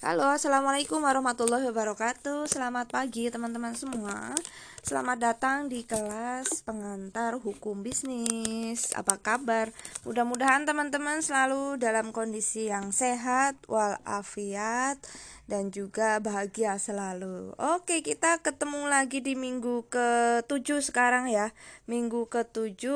[0.00, 2.48] Halo, assalamualaikum warahmatullahi wabarakatuh.
[2.48, 4.32] Selamat pagi, teman-teman semua.
[4.80, 8.96] Selamat datang di kelas pengantar hukum bisnis.
[8.96, 9.68] Apa kabar?
[10.08, 14.96] Mudah-mudahan teman-teman selalu dalam kondisi yang sehat, walafiat,
[15.44, 17.52] dan juga bahagia selalu.
[17.60, 21.52] Oke, kita ketemu lagi di minggu ke-7 sekarang ya.
[21.84, 22.88] Minggu ke-7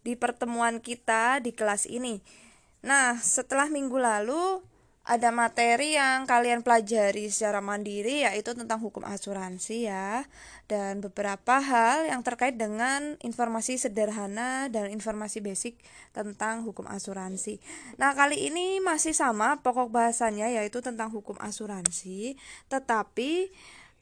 [0.00, 2.24] di pertemuan kita di kelas ini.
[2.80, 4.64] Nah, setelah minggu lalu
[5.04, 10.24] ada materi yang kalian pelajari secara mandiri yaitu tentang hukum asuransi ya
[10.64, 15.76] dan beberapa hal yang terkait dengan informasi sederhana dan informasi basic
[16.16, 17.60] tentang hukum asuransi.
[18.00, 22.40] Nah, kali ini masih sama pokok bahasannya yaitu tentang hukum asuransi,
[22.72, 23.52] tetapi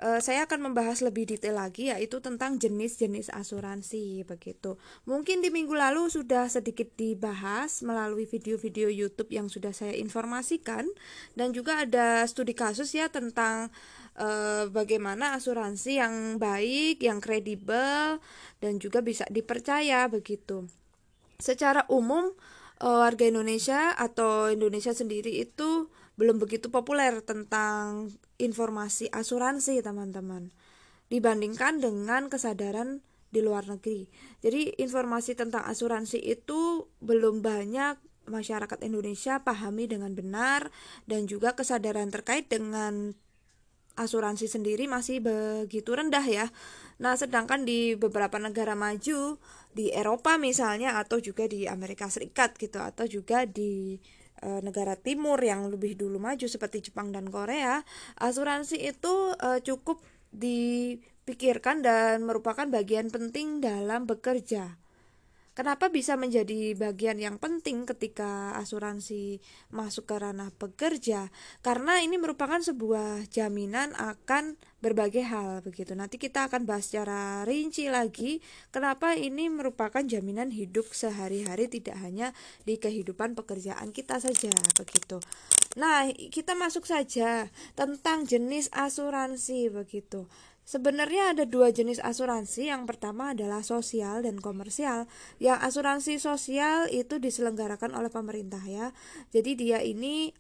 [0.03, 4.77] uh, saya akan membahas lebih detail lagi yaitu tentang jenis-jenis asuransi begitu.
[5.07, 10.91] Mungkin di minggu lalu sudah sedikit dibahas melalui video-video YouTube yang sudah saya informasikan
[11.39, 13.71] dan juga ada studi kasus ya tentang
[14.19, 18.19] uh, bagaimana asuransi yang baik, yang kredibel
[18.59, 20.67] dan juga bisa dipercaya begitu.
[21.39, 22.35] Secara umum
[22.83, 28.13] uh, warga Indonesia atau Indonesia sendiri itu belum begitu populer tentang
[28.43, 30.51] informasi asuransi teman-teman
[31.07, 34.11] dibandingkan dengan kesadaran di luar negeri.
[34.45, 37.97] Jadi informasi tentang asuransi itu belum banyak
[38.29, 40.69] masyarakat Indonesia pahami dengan benar
[41.09, 43.17] dan juga kesadaran terkait dengan
[43.93, 46.47] asuransi sendiri masih begitu rendah ya.
[47.03, 49.37] Nah, sedangkan di beberapa negara maju
[49.73, 54.01] di Eropa misalnya atau juga di Amerika Serikat gitu atau juga di
[54.61, 57.87] negara timur yang lebih dulu maju seperti Jepang dan Korea,
[58.19, 60.03] asuransi itu e, cukup
[60.35, 64.82] dipikirkan dan merupakan bagian penting dalam bekerja.
[65.53, 69.37] Kenapa bisa menjadi bagian yang penting ketika asuransi
[69.69, 71.29] masuk ke ranah pekerja?
[71.61, 75.93] Karena ini merupakan sebuah jaminan akan berbagai hal begitu.
[75.93, 78.41] Nanti kita akan bahas secara rinci lagi
[78.73, 82.33] kenapa ini merupakan jaminan hidup sehari-hari tidak hanya
[82.65, 85.21] di kehidupan pekerjaan kita saja begitu.
[85.77, 90.29] Nah, kita masuk saja tentang jenis asuransi begitu.
[90.63, 92.71] Sebenarnya ada dua jenis asuransi.
[92.71, 95.11] Yang pertama adalah sosial dan komersial.
[95.43, 98.95] Yang asuransi sosial itu diselenggarakan oleh pemerintah ya.
[99.35, 100.31] Jadi dia ini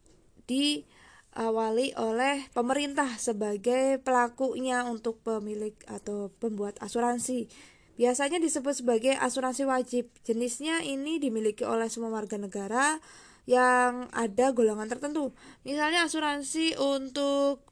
[0.46, 7.50] diawali oleh pemerintah sebagai pelakunya untuk pemilik atau pembuat asuransi.
[7.98, 10.08] Biasanya disebut sebagai asuransi wajib.
[10.22, 13.02] Jenisnya ini dimiliki oleh semua warga negara
[13.44, 15.34] yang ada golongan tertentu.
[15.66, 17.71] Misalnya asuransi untuk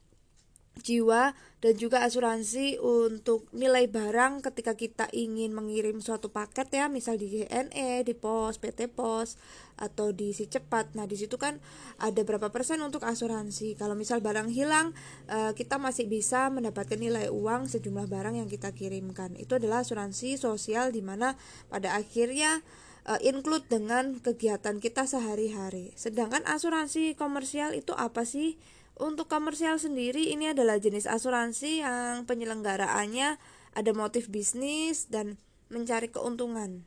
[0.79, 7.21] jiwa dan juga asuransi untuk nilai barang ketika kita ingin mengirim suatu paket ya misal
[7.21, 9.37] di GNE, di pos, PT Pos
[9.77, 10.97] atau di si cepat.
[10.97, 11.61] Nah, di situ kan
[12.01, 13.77] ada berapa persen untuk asuransi.
[13.77, 14.97] Kalau misal barang hilang,
[15.29, 19.37] eh, kita masih bisa mendapatkan nilai uang sejumlah barang yang kita kirimkan.
[19.37, 21.37] Itu adalah asuransi sosial di mana
[21.69, 22.65] pada akhirnya
[23.05, 25.93] uh, include dengan kegiatan kita sehari-hari.
[25.97, 28.57] Sedangkan asuransi komersial itu apa sih?
[29.01, 33.41] Untuk komersial sendiri ini adalah jenis asuransi yang penyelenggaraannya
[33.73, 35.41] ada motif bisnis dan
[35.73, 36.85] mencari keuntungan.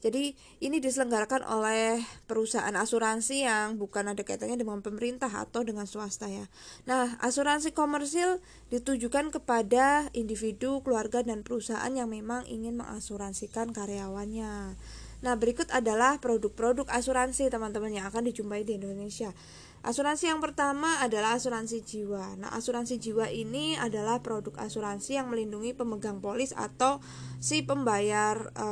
[0.00, 0.32] Jadi
[0.64, 6.48] ini diselenggarakan oleh perusahaan asuransi yang bukan ada kaitannya dengan pemerintah atau dengan swasta ya.
[6.88, 8.40] Nah, asuransi komersil
[8.72, 14.74] ditujukan kepada individu, keluarga dan perusahaan yang memang ingin mengasuransikan karyawannya.
[15.22, 19.30] Nah, berikut adalah produk-produk asuransi teman-teman yang akan dijumpai di Indonesia.
[19.82, 22.38] Asuransi yang pertama adalah asuransi jiwa.
[22.38, 27.02] Nah, asuransi jiwa ini adalah produk asuransi yang melindungi pemegang polis atau
[27.42, 28.66] si pembayar e,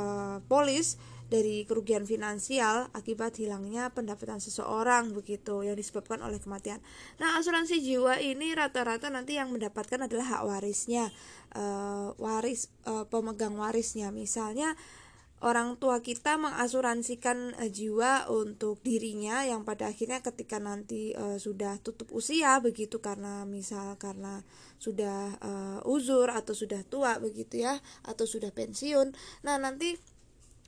[0.47, 0.95] polis
[1.27, 6.79] dari kerugian finansial akibat hilangnya pendapatan seseorang begitu yang disebabkan oleh kematian.
[7.19, 11.11] Nah, asuransi jiwa ini rata-rata nanti yang mendapatkan adalah hak warisnya,
[11.51, 11.63] e,
[12.23, 14.15] waris e, pemegang warisnya.
[14.15, 14.79] Misalnya
[15.41, 21.81] orang tua kita mengasuransikan uh, jiwa untuk dirinya yang pada akhirnya ketika nanti uh, sudah
[21.81, 24.45] tutup usia begitu karena misal karena
[24.77, 29.17] sudah uh, uzur atau sudah tua begitu ya atau sudah pensiun.
[29.41, 29.97] Nah nanti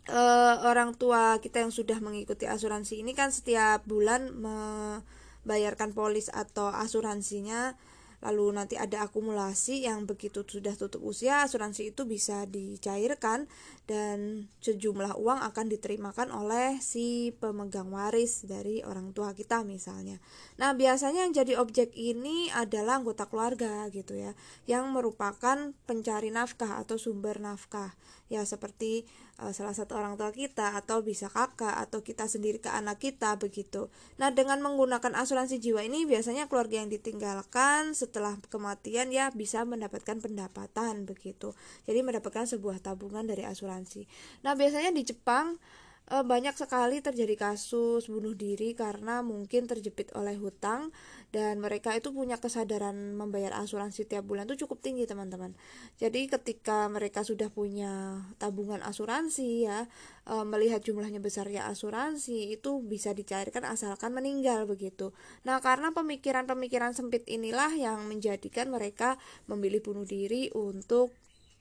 [0.10, 6.74] uh, orang tua kita yang sudah mengikuti asuransi ini kan setiap bulan membayarkan polis atau
[6.74, 7.78] asuransinya
[8.24, 13.52] lalu nanti ada akumulasi yang begitu sudah tutup usia asuransi itu bisa dicairkan
[13.84, 20.24] dan sejumlah uang akan diterimakan oleh si pemegang waris dari orang tua kita misalnya.
[20.56, 24.32] Nah, biasanya yang jadi objek ini adalah anggota keluarga gitu ya,
[24.72, 27.92] yang merupakan pencari nafkah atau sumber nafkah.
[28.32, 29.04] Ya seperti
[29.40, 33.36] uh, salah satu orang tua kita atau bisa kakak atau kita sendiri ke anak kita
[33.38, 33.92] begitu.
[34.20, 40.20] Nah, dengan menggunakan asuransi jiwa ini biasanya keluarga yang ditinggalkan setelah kematian ya bisa mendapatkan
[40.24, 41.52] pendapatan begitu.
[41.86, 44.08] Jadi mendapatkan sebuah tabungan dari asuransi.
[44.48, 45.60] Nah, biasanya di Jepang
[46.08, 50.92] e, banyak sekali terjadi kasus bunuh diri karena mungkin terjepit oleh hutang
[51.34, 55.58] dan mereka itu punya kesadaran membayar asuransi tiap bulan itu cukup tinggi teman-teman.
[55.98, 59.88] Jadi ketika mereka sudah punya tabungan asuransi ya
[60.28, 65.16] e, melihat jumlahnya besar ya asuransi itu bisa dicairkan asalkan meninggal begitu.
[65.48, 69.16] Nah karena pemikiran-pemikiran sempit inilah yang menjadikan mereka
[69.50, 71.16] memilih bunuh diri untuk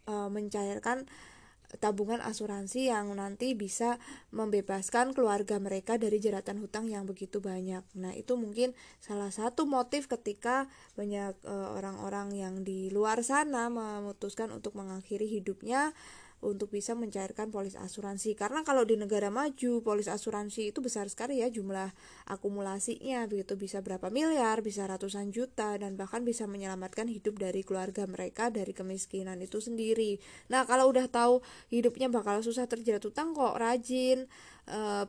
[0.06, 1.06] e, mencairkan
[1.80, 3.96] tabungan asuransi yang nanti bisa
[4.34, 7.80] membebaskan keluarga mereka dari jeratan hutang yang begitu banyak.
[7.96, 13.72] Nah, itu mungkin salah satu motif ketika banyak eh, orang-orang uh, yang di luar sana
[13.72, 15.96] memutuskan untuk mengakhiri hidupnya
[16.42, 18.34] untuk bisa mencairkan polis asuransi.
[18.34, 21.94] Karena kalau di negara maju polis asuransi itu besar sekali ya jumlah
[22.26, 23.24] akumulasinya.
[23.30, 28.50] Begitu bisa berapa miliar bisa ratusan juta dan bahkan bisa menyelamatkan hidup dari keluarga mereka
[28.50, 30.18] dari kemiskinan itu sendiri.
[30.50, 31.40] Nah kalau udah tahu
[31.70, 34.26] hidupnya bakal susah terjerat utang kok rajin
[34.66, 35.04] eh,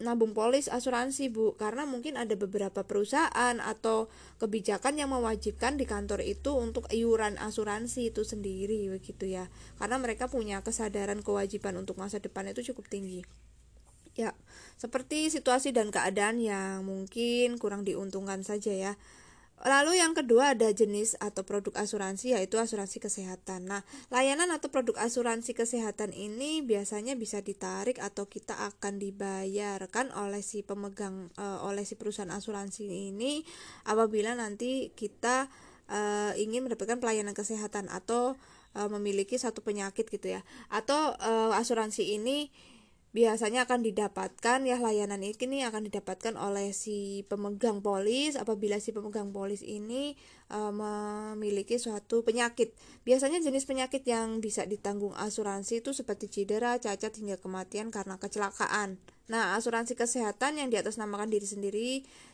[0.00, 1.54] nabung polis asuransi bu.
[1.54, 4.08] Karena mungkin ada beberapa perusahaan atau
[4.40, 9.46] kebijakan yang mewajibkan di kantor itu untuk iuran asuransi itu sendiri begitu ya.
[9.76, 13.22] Karena mereka punya kesadaran kewajiban untuk masa depan itu cukup tinggi.
[14.18, 14.34] Ya
[14.80, 18.92] seperti situasi dan keadaan yang mungkin kurang diuntungkan saja ya
[19.60, 23.68] Lalu yang kedua ada jenis atau produk asuransi yaitu asuransi kesehatan.
[23.68, 30.40] Nah, layanan atau produk asuransi kesehatan ini biasanya bisa ditarik atau kita akan dibayarkan oleh
[30.40, 33.44] si pemegang uh, oleh si perusahaan asuransi ini
[33.84, 35.52] apabila nanti kita
[35.92, 38.40] uh, ingin mendapatkan pelayanan kesehatan atau
[38.72, 40.40] uh, memiliki satu penyakit gitu ya.
[40.72, 42.48] Atau uh, asuransi ini
[43.10, 49.34] biasanya akan didapatkan ya layanan ini akan didapatkan oleh si pemegang polis apabila si pemegang
[49.34, 50.14] polis ini
[50.46, 52.70] e, memiliki suatu penyakit.
[53.02, 59.02] Biasanya jenis penyakit yang bisa ditanggung asuransi itu seperti cedera, cacat hingga kematian karena kecelakaan.
[59.30, 61.90] Nah, asuransi kesehatan yang di atas namakan diri sendiri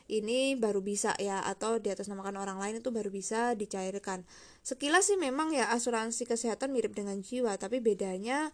[0.09, 4.25] ini baru bisa ya atau di atas namakan orang lain itu baru bisa dicairkan.
[4.61, 8.53] Sekilas sih memang ya asuransi kesehatan mirip dengan jiwa, tapi bedanya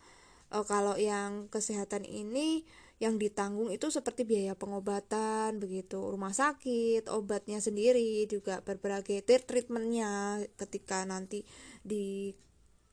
[0.53, 2.63] uh, kalau yang kesehatan ini
[3.01, 11.03] yang ditanggung itu seperti biaya pengobatan begitu rumah sakit obatnya sendiri juga berbagai treatmentnya ketika
[11.03, 11.43] nanti
[11.83, 12.31] di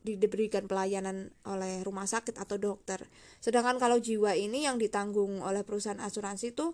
[0.01, 3.05] diberikan pelayanan oleh rumah sakit atau dokter.
[3.45, 6.73] Sedangkan kalau jiwa ini yang ditanggung oleh perusahaan asuransi itu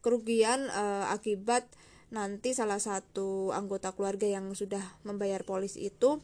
[0.00, 1.68] kerugian e, akibat
[2.08, 6.20] nanti salah satu anggota keluarga yang sudah membayar polis itu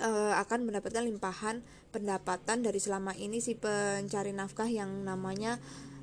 [0.00, 5.58] uh, akan mendapatkan limpahan pendapatan dari selama ini si pencari nafkah yang namanya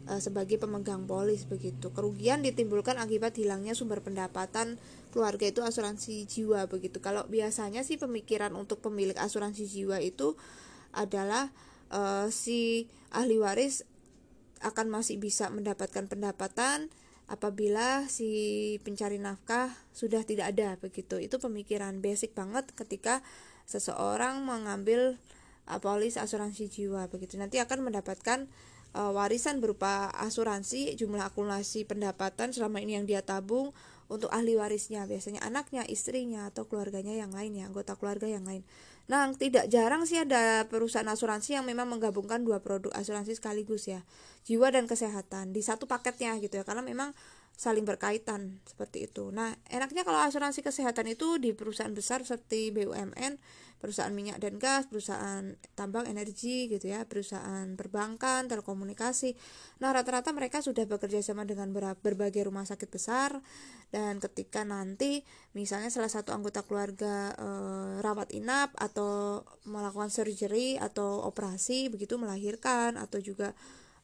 [0.10, 1.92] uh, sebagai pemegang polis begitu.
[1.92, 4.78] Kerugian ditimbulkan akibat hilangnya sumber pendapatan
[5.10, 7.00] keluarga itu asuransi jiwa begitu.
[7.00, 10.36] Kalau biasanya sih pemikiran untuk pemilik asuransi jiwa itu
[10.96, 11.52] adalah
[11.92, 13.84] uh, si ahli waris
[14.64, 16.88] akan masih bisa mendapatkan pendapatan
[17.26, 21.18] apabila si pencari nafkah sudah tidak ada begitu.
[21.18, 23.26] Itu pemikiran basic banget ketika
[23.66, 25.18] seseorang mengambil
[25.68, 27.36] uh, polis asuransi jiwa begitu.
[27.38, 28.50] Nanti akan mendapatkan
[28.96, 33.76] uh, warisan berupa asuransi jumlah akumulasi pendapatan selama ini yang dia tabung
[34.06, 38.62] untuk ahli warisnya biasanya anaknya istrinya atau keluarganya yang lain ya anggota keluarga yang lain.
[39.10, 44.06] Nah tidak jarang sih ada perusahaan asuransi yang memang menggabungkan dua produk asuransi sekaligus ya
[44.46, 46.64] jiwa dan kesehatan di satu paketnya gitu ya.
[46.66, 47.18] Karena memang
[47.56, 49.32] saling berkaitan seperti itu.
[49.32, 53.40] Nah, enaknya kalau asuransi kesehatan itu di perusahaan besar seperti BUMN,
[53.80, 59.40] perusahaan minyak dan gas, perusahaan tambang energi gitu ya, perusahaan perbankan, telekomunikasi.
[59.80, 63.40] Nah, rata-rata mereka sudah bekerja sama dengan berbagai rumah sakit besar
[63.96, 65.24] dan ketika nanti
[65.56, 67.48] misalnya salah satu anggota keluarga e,
[68.04, 73.56] rawat inap atau melakukan surgery atau operasi begitu melahirkan atau juga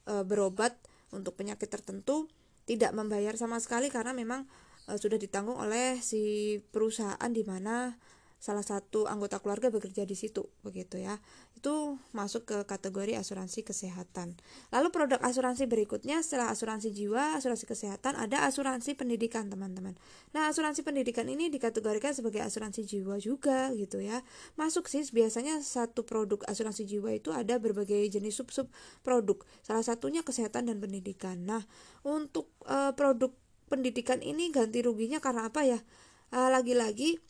[0.08, 0.72] e, berobat
[1.12, 2.24] untuk penyakit tertentu
[2.68, 4.46] tidak membayar sama sekali karena memang
[4.86, 7.96] e, sudah ditanggung oleh si perusahaan di mana
[8.42, 11.22] salah satu anggota keluarga bekerja di situ begitu ya.
[11.54, 14.34] Itu masuk ke kategori asuransi kesehatan.
[14.74, 19.94] Lalu produk asuransi berikutnya setelah asuransi jiwa asuransi kesehatan ada asuransi pendidikan teman-teman.
[20.34, 24.26] Nah asuransi pendidikan ini dikategorikan sebagai asuransi jiwa juga gitu ya.
[24.58, 28.66] Masuk sih biasanya satu produk asuransi jiwa itu ada berbagai jenis sub sub
[29.06, 29.38] produk.
[29.62, 31.46] Salah satunya kesehatan dan pendidikan.
[31.46, 31.62] Nah
[32.02, 33.30] untuk uh, produk
[33.70, 35.78] pendidikan ini ganti ruginya karena apa ya?
[36.32, 37.22] Uh, lagi-lagi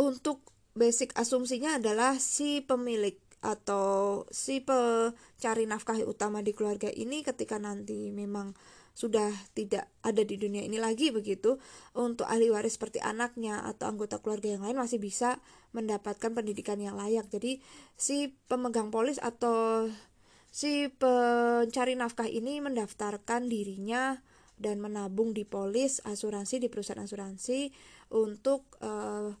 [0.00, 7.56] untuk basic asumsinya adalah si pemilik atau si pencari nafkah utama di keluarga ini ketika
[7.56, 8.52] nanti memang
[8.92, 11.56] sudah tidak ada di dunia ini lagi begitu
[11.96, 15.40] untuk ahli waris seperti anaknya atau anggota keluarga yang lain masih bisa
[15.72, 17.30] mendapatkan pendidikan yang layak.
[17.32, 17.64] Jadi
[17.96, 19.88] si pemegang polis atau
[20.52, 24.20] si pencari nafkah ini mendaftarkan dirinya
[24.60, 27.72] dan menabung di polis asuransi di perusahaan asuransi
[28.12, 29.32] untuk uh,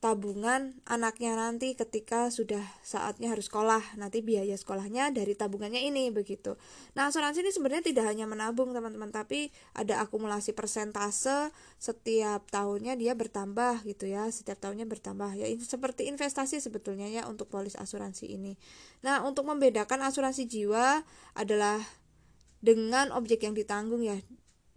[0.00, 4.00] tabungan anaknya nanti ketika sudah saatnya harus sekolah.
[4.00, 6.56] Nanti biaya sekolahnya dari tabungannya ini begitu.
[6.96, 13.12] Nah asuransi ini sebenarnya tidak hanya menabung teman-teman tapi ada akumulasi persentase setiap tahunnya dia
[13.12, 14.24] bertambah gitu ya.
[14.32, 15.36] Setiap tahunnya bertambah.
[15.36, 18.56] Ya seperti investasi sebetulnya ya untuk polis asuransi ini.
[19.04, 21.04] Nah untuk membedakan asuransi jiwa
[21.36, 21.76] adalah
[22.64, 24.16] dengan objek yang ditanggung ya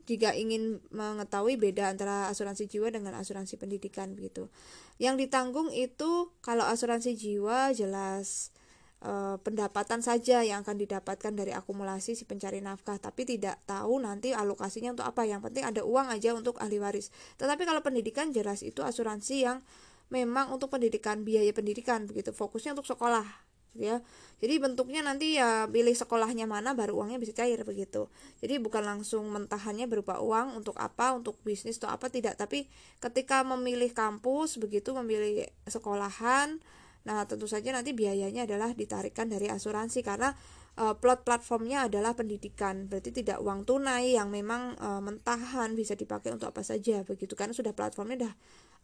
[0.03, 4.51] jika ingin mengetahui beda antara asuransi jiwa dengan asuransi pendidikan begitu.
[4.99, 8.51] Yang ditanggung itu kalau asuransi jiwa jelas
[8.99, 14.35] e, pendapatan saja yang akan didapatkan dari akumulasi si pencari nafkah, tapi tidak tahu nanti
[14.35, 15.23] alokasinya untuk apa.
[15.23, 17.09] Yang penting ada uang aja untuk ahli waris.
[17.39, 19.63] Tetapi kalau pendidikan jelas itu asuransi yang
[20.11, 24.01] memang untuk pendidikan biaya pendidikan begitu, fokusnya untuk sekolah ya.
[24.43, 28.11] Jadi bentuknya nanti ya pilih sekolahnya mana baru uangnya bisa cair begitu.
[28.43, 32.35] Jadi bukan langsung mentahannya berupa uang untuk apa untuk bisnis atau apa tidak.
[32.35, 32.67] Tapi
[32.99, 36.59] ketika memilih kampus begitu memilih sekolahan
[37.03, 40.03] nah tentu saja nanti biayanya adalah ditarikkan dari asuransi.
[40.03, 40.35] Karena
[40.79, 42.91] uh, plot platformnya adalah pendidikan.
[42.91, 47.35] Berarti tidak uang tunai yang memang uh, mentahan bisa dipakai untuk apa saja begitu.
[47.39, 48.33] Karena sudah platformnya udah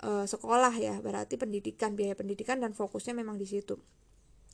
[0.07, 0.99] uh, sekolah ya.
[1.03, 3.75] Berarti pendidikan biaya pendidikan dan fokusnya memang di situ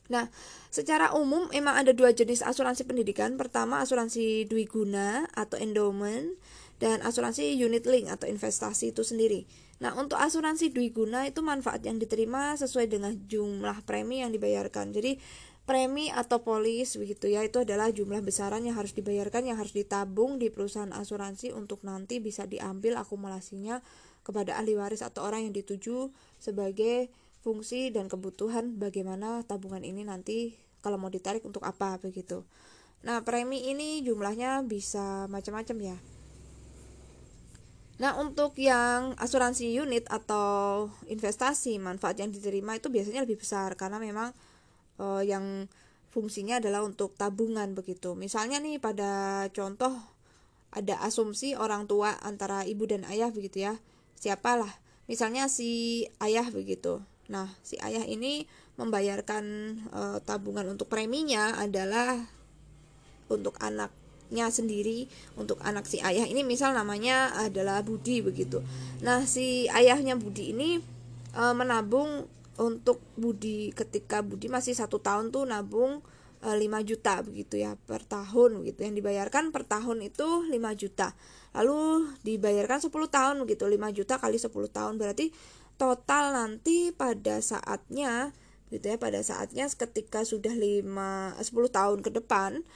[0.06, 0.30] Nah,
[0.70, 3.34] secara umum memang ada dua jenis asuransi pendidikan.
[3.34, 6.38] Pertama asuransi dwi guna atau endowment
[6.78, 9.48] dan asuransi unit link atau investasi itu sendiri.
[9.82, 14.92] Nah, untuk asuransi dwi guna itu manfaat yang diterima sesuai dengan jumlah premi yang dibayarkan.
[14.92, 15.20] Jadi,
[15.66, 20.38] premi atau polis begitu ya itu adalah jumlah besaran yang harus dibayarkan yang harus ditabung
[20.38, 23.82] di perusahaan asuransi untuk nanti bisa diambil akumulasinya
[24.22, 27.10] kepada ahli waris atau orang yang dituju sebagai
[27.46, 32.42] fungsi dan kebutuhan bagaimana tabungan ini nanti kalau mau ditarik untuk apa begitu.
[33.06, 35.96] Nah, premi ini jumlahnya bisa macam-macam ya.
[38.02, 44.02] Nah, untuk yang asuransi unit atau investasi, manfaat yang diterima itu biasanya lebih besar karena
[44.02, 44.34] memang
[44.98, 45.70] uh, yang
[46.10, 48.18] fungsinya adalah untuk tabungan begitu.
[48.18, 49.94] Misalnya nih pada contoh
[50.74, 53.78] ada asumsi orang tua antara ibu dan ayah begitu ya.
[54.18, 54.82] Siapalah?
[55.06, 57.00] Misalnya si ayah begitu.
[57.26, 58.46] Nah, si ayah ini
[58.78, 59.44] membayarkan
[59.90, 62.14] e, tabungan untuk preminya adalah
[63.26, 66.28] untuk anaknya sendiri, untuk anak si ayah.
[66.28, 68.62] Ini misal namanya adalah Budi begitu.
[69.02, 70.78] Nah, si ayahnya Budi ini
[71.34, 72.30] e, menabung
[72.60, 73.74] untuk Budi.
[73.74, 75.98] Ketika Budi masih satu tahun tuh nabung
[76.44, 81.10] e, 5 juta begitu ya per tahun gitu yang dibayarkan per tahun itu 5 juta.
[81.56, 83.64] Lalu dibayarkan 10 tahun begitu.
[83.66, 85.32] 5 juta kali 10 tahun berarti
[85.76, 88.32] total nanti pada saatnya
[88.72, 91.38] gitu ya pada saatnya ketika sudah 5 10
[91.70, 92.66] tahun ke depan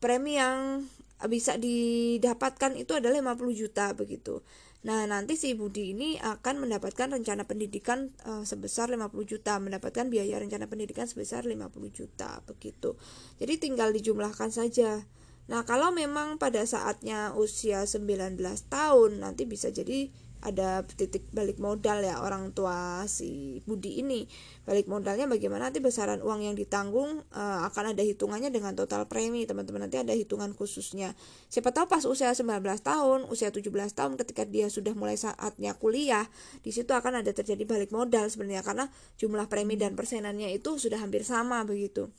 [0.00, 0.88] premi yang
[1.30, 4.42] bisa didapatkan itu adalah 50 juta begitu.
[4.82, 10.42] Nah, nanti si Budi ini akan mendapatkan rencana pendidikan uh, sebesar 50 juta, mendapatkan biaya
[10.42, 12.98] rencana pendidikan sebesar 50 juta begitu.
[13.38, 15.06] Jadi tinggal dijumlahkan saja.
[15.46, 20.10] Nah, kalau memang pada saatnya usia 19 tahun nanti bisa jadi
[20.42, 24.26] ada titik balik modal ya orang tua si Budi ini.
[24.66, 25.70] Balik modalnya bagaimana?
[25.70, 29.46] Nanti besaran uang yang ditanggung uh, akan ada hitungannya dengan total premi.
[29.46, 31.14] Teman-teman nanti ada hitungan khususnya.
[31.46, 36.26] Siapa tahu pas usia 19 tahun usia 17 tahun ketika dia sudah mulai saatnya kuliah
[36.66, 40.98] di situ akan ada terjadi balik modal sebenarnya karena jumlah premi dan persenannya itu sudah
[40.98, 42.10] hampir sama begitu.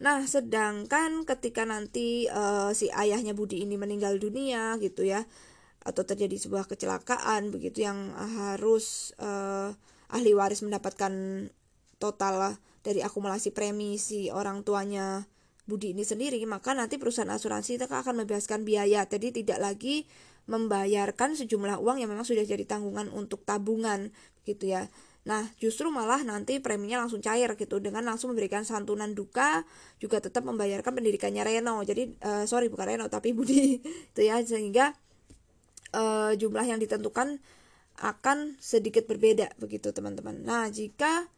[0.00, 5.28] Nah, sedangkan ketika nanti uh, si ayahnya Budi ini meninggal dunia gitu ya,
[5.80, 8.12] atau terjadi sebuah kecelakaan begitu yang
[8.44, 9.72] harus uh,
[10.12, 11.12] ahli waris mendapatkan
[11.96, 15.24] total dari akumulasi premi si orang tuanya
[15.70, 19.06] Budi ini sendiri maka nanti perusahaan asuransi itu akan membebaskan biaya.
[19.06, 20.10] Jadi tidak lagi
[20.50, 24.10] membayarkan sejumlah uang yang memang sudah jadi tanggungan untuk tabungan
[24.42, 24.90] gitu ya.
[25.20, 27.78] Nah, justru malah nanti preminya langsung cair gitu.
[27.78, 29.62] Dengan langsung memberikan santunan duka
[30.02, 31.86] juga tetap membayarkan pendidikannya Reno.
[31.86, 33.78] Jadi uh, sorry bukan Reno tapi Budi
[34.10, 34.42] itu ya.
[34.42, 34.90] Sehingga
[35.94, 37.38] uh, jumlah yang ditentukan
[38.00, 40.40] akan sedikit berbeda begitu teman-teman.
[40.40, 41.28] Nah, jika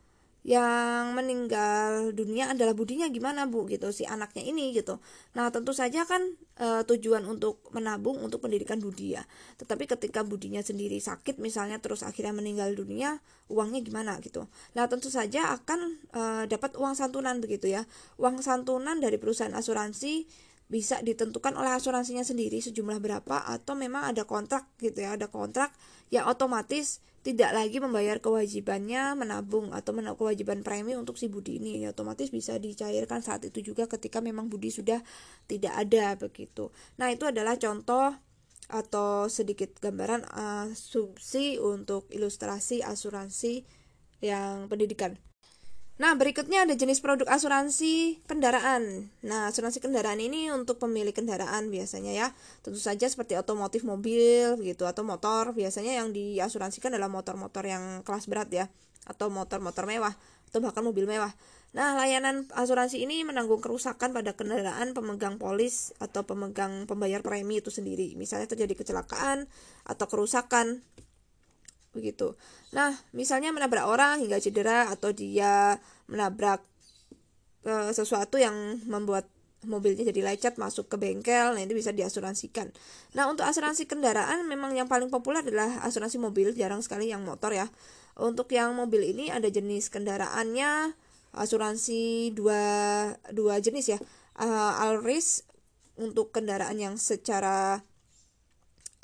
[0.43, 3.63] yang meninggal dunia adalah budinya gimana bu?
[3.71, 4.99] Gitu si anaknya ini gitu.
[5.39, 9.23] Nah tentu saja kan e, tujuan untuk menabung untuk pendidikan budi ya
[9.63, 14.51] tetapi ketika budinya sendiri sakit misalnya terus akhirnya meninggal dunia uangnya gimana gitu?
[14.75, 15.81] Nah tentu saja akan
[16.11, 17.87] e, dapat uang santunan begitu ya.
[18.19, 20.27] Uang santunan dari perusahaan asuransi
[20.73, 25.69] bisa ditentukan oleh asuransinya sendiri sejumlah berapa atau memang ada kontrak gitu ya ada kontrak
[26.09, 31.87] yang otomatis tidak lagi membayar kewajibannya menabung atau men kewajiban premi untuk si Budi ini
[31.87, 34.99] ya, otomatis bisa dicairkan saat itu juga ketika memang Budi sudah
[35.47, 36.75] tidak ada begitu.
[36.99, 38.11] Nah, itu adalah contoh
[38.67, 43.63] atau sedikit gambaran asumsi untuk ilustrasi asuransi
[44.19, 45.15] yang pendidikan.
[46.03, 49.15] Nah, berikutnya ada jenis produk asuransi kendaraan.
[49.23, 52.27] Nah, asuransi kendaraan ini untuk pemilik kendaraan biasanya ya.
[52.67, 55.55] Tentu saja seperti otomotif mobil gitu atau motor.
[55.55, 58.67] Biasanya yang diasuransikan adalah motor-motor yang kelas berat ya
[59.07, 60.11] atau motor-motor mewah
[60.51, 61.31] atau bahkan mobil mewah.
[61.71, 67.71] Nah, layanan asuransi ini menanggung kerusakan pada kendaraan pemegang polis atau pemegang pembayar premi itu
[67.71, 68.19] sendiri.
[68.19, 69.47] Misalnya terjadi kecelakaan
[69.87, 70.83] atau kerusakan
[71.93, 72.35] begitu.
[72.73, 75.77] Nah, misalnya menabrak orang hingga cedera atau dia
[76.09, 76.65] menabrak
[77.63, 79.29] e, sesuatu yang membuat
[79.63, 82.75] mobilnya jadi lecet masuk ke bengkel, nah itu bisa diasuransikan.
[83.15, 87.55] Nah, untuk asuransi kendaraan memang yang paling populer adalah asuransi mobil, jarang sekali yang motor
[87.55, 87.71] ya.
[88.19, 90.99] Untuk yang mobil ini ada jenis kendaraannya
[91.33, 92.65] asuransi dua
[93.31, 93.99] dua jenis ya.
[94.35, 95.47] Uh, Alris
[95.95, 97.92] untuk kendaraan yang secara Eh,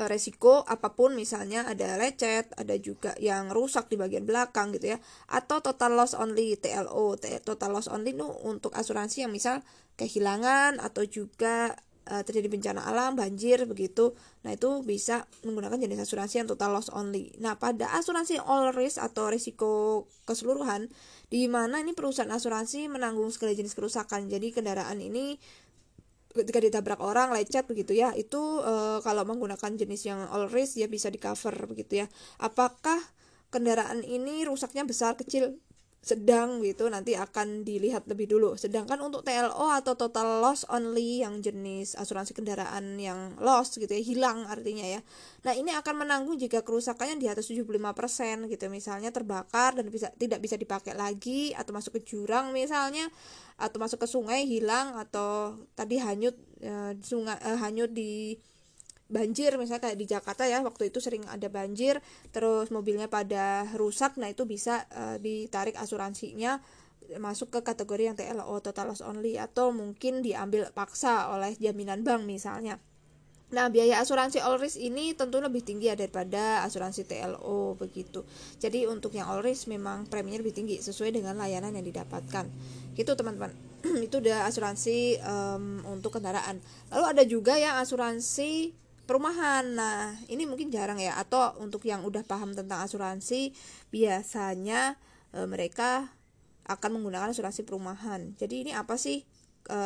[0.07, 4.99] resiko apa pun misalnya ada lecet, ada juga yang rusak di bagian belakang gitu ya.
[5.27, 7.19] Atau total loss only TLO.
[7.19, 9.67] Total loss only itu untuk asuransi yang misal
[9.99, 11.75] kehilangan atau juga
[12.09, 14.17] uh, terjadi bencana alam, banjir begitu.
[14.47, 17.37] Nah, itu bisa menggunakan jenis asuransi yang total loss only.
[17.43, 20.89] Nah, pada asuransi all risk atau risiko keseluruhan
[21.29, 24.31] di mana ini perusahaan asuransi menanggung segala jenis kerusakan.
[24.33, 25.37] Jadi kendaraan ini
[26.33, 30.87] ketika ditabrak orang lecet begitu ya itu e, kalau menggunakan jenis yang all risk ya
[30.87, 32.07] bisa di cover begitu ya.
[32.41, 33.01] Apakah
[33.49, 35.57] kendaraan ini rusaknya besar kecil
[35.99, 38.55] sedang gitu nanti akan dilihat lebih dulu.
[38.55, 44.01] Sedangkan untuk TLO atau total loss only yang jenis asuransi kendaraan yang loss gitu ya,
[44.01, 45.01] hilang artinya ya.
[45.43, 50.39] Nah, ini akan menanggung jika kerusakannya di atas 75% gitu misalnya terbakar dan bisa tidak
[50.39, 53.11] bisa dipakai lagi atau masuk ke jurang misalnya
[53.59, 58.39] atau masuk ke sungai hilang atau tadi hanyut e, sungai e, hanyut di
[59.09, 64.21] banjir misalnya kayak di Jakarta ya waktu itu sering ada banjir terus mobilnya pada rusak
[64.21, 66.61] nah itu bisa uh, ditarik asuransinya
[67.17, 72.29] masuk ke kategori yang TLO total loss only atau mungkin diambil paksa oleh jaminan bank
[72.29, 72.77] misalnya
[73.49, 78.21] Nah, biaya asuransi all risk ini tentu lebih tinggi ya daripada asuransi TLO begitu.
[78.61, 82.45] Jadi untuk yang all risk memang preminya lebih tinggi sesuai dengan layanan yang didapatkan.
[82.93, 83.57] Gitu teman-teman.
[84.07, 86.61] itu udah asuransi um, untuk kendaraan.
[86.93, 88.77] Lalu ada juga yang asuransi
[89.09, 89.65] perumahan.
[89.73, 93.57] Nah, ini mungkin jarang ya atau untuk yang udah paham tentang asuransi
[93.89, 95.01] biasanya
[95.33, 96.13] e, mereka
[96.69, 98.37] akan menggunakan asuransi perumahan.
[98.37, 99.25] Jadi ini apa sih
[99.65, 99.81] e,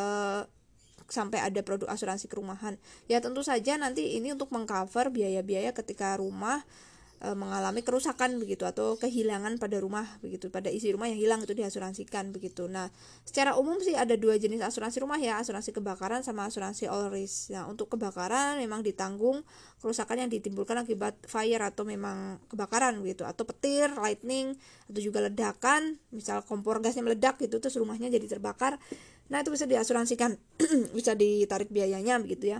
[1.07, 2.75] sampai ada produk asuransi perumahan?
[3.07, 6.67] Ya tentu saja nanti ini untuk mengcover biaya-biaya ketika rumah
[7.23, 11.55] e, mengalami kerusakan begitu atau kehilangan pada rumah begitu pada isi rumah yang hilang itu
[11.55, 12.67] diasuransikan begitu.
[12.67, 12.91] Nah
[13.23, 17.55] secara umum sih ada dua jenis asuransi rumah ya asuransi kebakaran sama asuransi all risk.
[17.55, 19.41] Nah untuk kebakaran memang ditanggung
[19.79, 24.59] kerusakan yang ditimbulkan akibat fire atau memang kebakaran begitu atau petir lightning
[24.91, 28.75] atau juga ledakan misal kompor gasnya meledak gitu terus rumahnya jadi terbakar.
[29.31, 30.35] Nah itu bisa diasuransikan
[30.97, 32.59] bisa ditarik biayanya begitu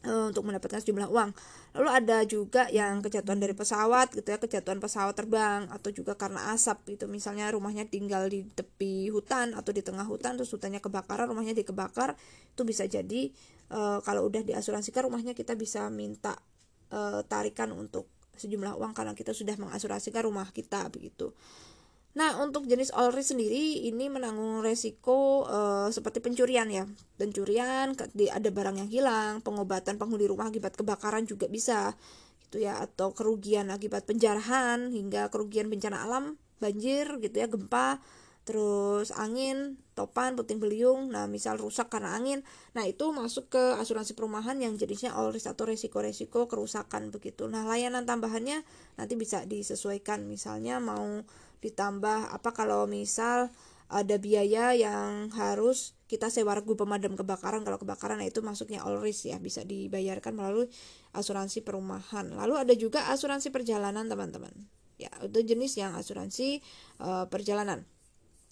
[0.00, 1.30] untuk mendapatkan sejumlah uang.
[1.76, 6.56] Lalu ada juga yang kejatuhan dari pesawat gitu ya, kejatuhan pesawat terbang atau juga karena
[6.56, 7.04] asap gitu.
[7.04, 12.16] Misalnya rumahnya tinggal di tepi hutan atau di tengah hutan terus hutannya kebakaran, rumahnya dikebakar,
[12.56, 13.28] itu bisa jadi
[13.68, 16.40] e, kalau udah diasuransikan rumahnya kita bisa minta
[16.88, 18.08] e, tarikan untuk
[18.40, 21.36] sejumlah uang karena kita sudah mengasuransikan rumah kita begitu.
[22.10, 26.82] Nah, untuk jenis all risk sendiri ini menanggung resiko uh, seperti pencurian ya.
[27.14, 31.94] Pencurian, ada barang yang hilang, pengobatan penghuni rumah akibat kebakaran juga bisa
[32.50, 38.02] gitu ya atau kerugian akibat penjarahan hingga kerugian bencana alam, banjir gitu ya, gempa,
[38.42, 41.14] terus angin, topan, puting beliung.
[41.14, 42.42] Nah, misal rusak karena angin.
[42.74, 47.46] Nah, itu masuk ke asuransi perumahan yang jenisnya all risk atau resiko-resiko kerusakan begitu.
[47.46, 48.66] Nah, layanan tambahannya
[48.98, 51.22] nanti bisa disesuaikan misalnya mau
[51.60, 53.52] ditambah apa kalau misal
[53.90, 59.30] ada biaya yang harus kita sewa regu pemadam kebakaran kalau kebakaran itu masuknya all risk
[59.30, 60.70] ya bisa dibayarkan melalui
[61.14, 62.30] asuransi perumahan.
[62.30, 64.50] Lalu ada juga asuransi perjalanan teman-teman.
[64.98, 66.62] Ya itu jenis yang asuransi
[67.02, 67.82] uh, perjalanan.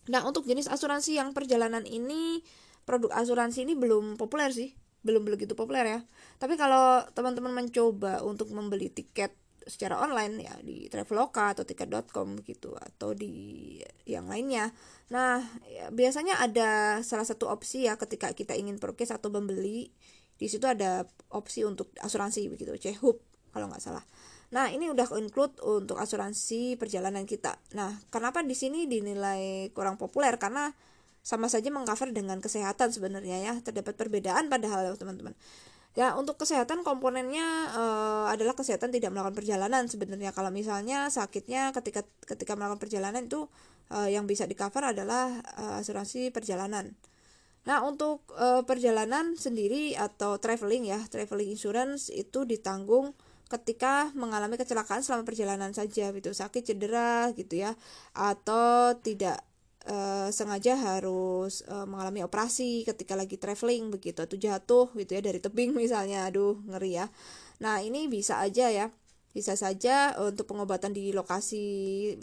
[0.09, 2.42] Nah, untuk jenis asuransi yang perjalanan ini
[2.88, 4.73] produk asuransi ini belum populer sih,
[5.05, 6.01] belum begitu populer ya.
[6.40, 9.37] Tapi kalau teman-teman mencoba untuk membeli tiket
[9.68, 13.76] secara online ya di Traveloka atau tiket.com gitu atau di
[14.09, 14.72] yang lainnya.
[15.12, 19.92] Nah, ya, biasanya ada salah satu opsi ya ketika kita ingin purchase atau membeli
[20.38, 21.04] di situ ada
[21.35, 23.20] opsi untuk asuransi begitu, C-Hub
[23.52, 24.04] kalau nggak salah.
[24.48, 27.61] Nah, ini udah include untuk asuransi perjalanan kita.
[27.76, 30.40] Nah, kenapa di sini dinilai kurang populer?
[30.40, 30.72] Karena
[31.20, 33.54] sama saja mengcover dengan kesehatan sebenarnya ya.
[33.61, 35.37] Terdapat perbedaan padahal teman-teman.
[35.96, 40.31] Ya, untuk kesehatan komponennya uh, adalah kesehatan tidak melakukan perjalanan sebenarnya.
[40.31, 43.48] Kalau misalnya sakitnya ketika ketika melakukan perjalanan itu
[43.90, 46.94] uh, yang bisa di cover adalah uh, asuransi perjalanan.
[47.66, 53.12] Nah, untuk uh, perjalanan sendiri atau traveling ya, traveling insurance itu ditanggung
[53.48, 57.72] ketika mengalami kecelakaan selama perjalanan saja gitu sakit cedera gitu ya
[58.12, 59.40] atau tidak
[59.85, 59.97] e,
[60.35, 64.25] sengaja harus e, mengalami operasi ketika lagi traveling begitu.
[64.25, 66.27] Atau jatuh gitu ya dari tebing misalnya.
[66.27, 67.07] Aduh ngeri ya.
[67.62, 68.88] Nah ini bisa aja ya.
[69.29, 71.62] Bisa saja untuk pengobatan di lokasi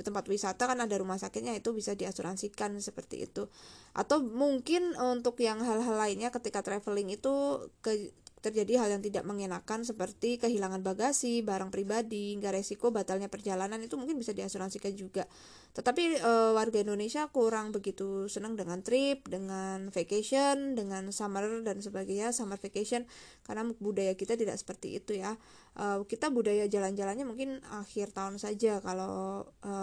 [0.02, 3.48] tempat wisata kan ada rumah sakitnya itu bisa diasuransikan seperti itu.
[3.94, 8.12] Atau mungkin untuk yang hal-hal lainnya ketika traveling itu ke
[8.45, 13.97] terjadi hal yang tidak mengenakan seperti kehilangan bagasi, barang pribadi, hingga resiko batalnya perjalanan itu
[13.97, 15.25] mungkin bisa diasuransikan juga.
[15.73, 22.29] Tetapi e, warga Indonesia kurang begitu senang dengan trip, dengan vacation, dengan summer dan sebagainya,
[22.29, 23.10] summer vacation
[23.41, 25.34] karena budaya kita tidak seperti itu ya.
[25.73, 29.73] E, kita budaya jalan-jalannya mungkin akhir tahun saja kalau e,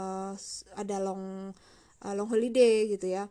[0.79, 1.51] ada long
[2.03, 3.27] long holiday gitu ya.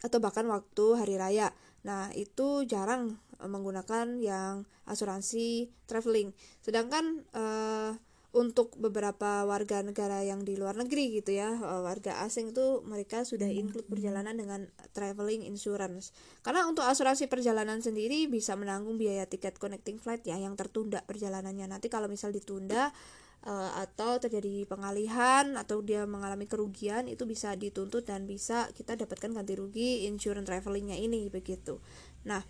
[0.00, 1.52] Atau bahkan waktu hari raya.
[1.86, 6.32] Nah, itu jarang menggunakan yang asuransi traveling.
[6.62, 7.92] Sedangkan uh,
[8.36, 13.24] untuk beberapa warga negara yang di luar negeri gitu ya, uh, warga asing itu mereka
[13.24, 16.12] sudah include perjalanan dengan traveling insurance.
[16.44, 21.64] Karena untuk asuransi perjalanan sendiri bisa menanggung biaya tiket connecting flight ya yang tertunda perjalanannya.
[21.64, 22.92] Nanti kalau misal ditunda
[23.48, 29.32] uh, atau terjadi pengalihan atau dia mengalami kerugian itu bisa dituntut dan bisa kita dapatkan
[29.32, 31.80] ganti rugi insurance travelingnya ini begitu.
[32.28, 32.44] Nah,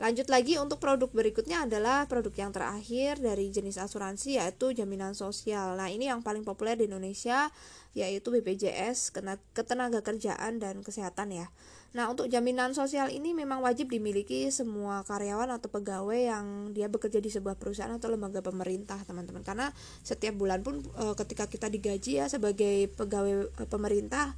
[0.00, 5.76] Lanjut lagi untuk produk berikutnya adalah produk yang terakhir dari jenis asuransi yaitu jaminan sosial.
[5.76, 7.52] Nah, ini yang paling populer di Indonesia
[7.92, 9.12] yaitu BPJS,
[9.52, 11.52] ketenaga kerjaan dan kesehatan ya.
[11.92, 17.20] Nah, untuk jaminan sosial ini memang wajib dimiliki semua karyawan atau pegawai yang dia bekerja
[17.20, 19.44] di sebuah perusahaan atau lembaga pemerintah, teman-teman.
[19.44, 19.68] Karena
[20.00, 24.32] setiap bulan pun e, ketika kita digaji ya sebagai pegawai e, pemerintah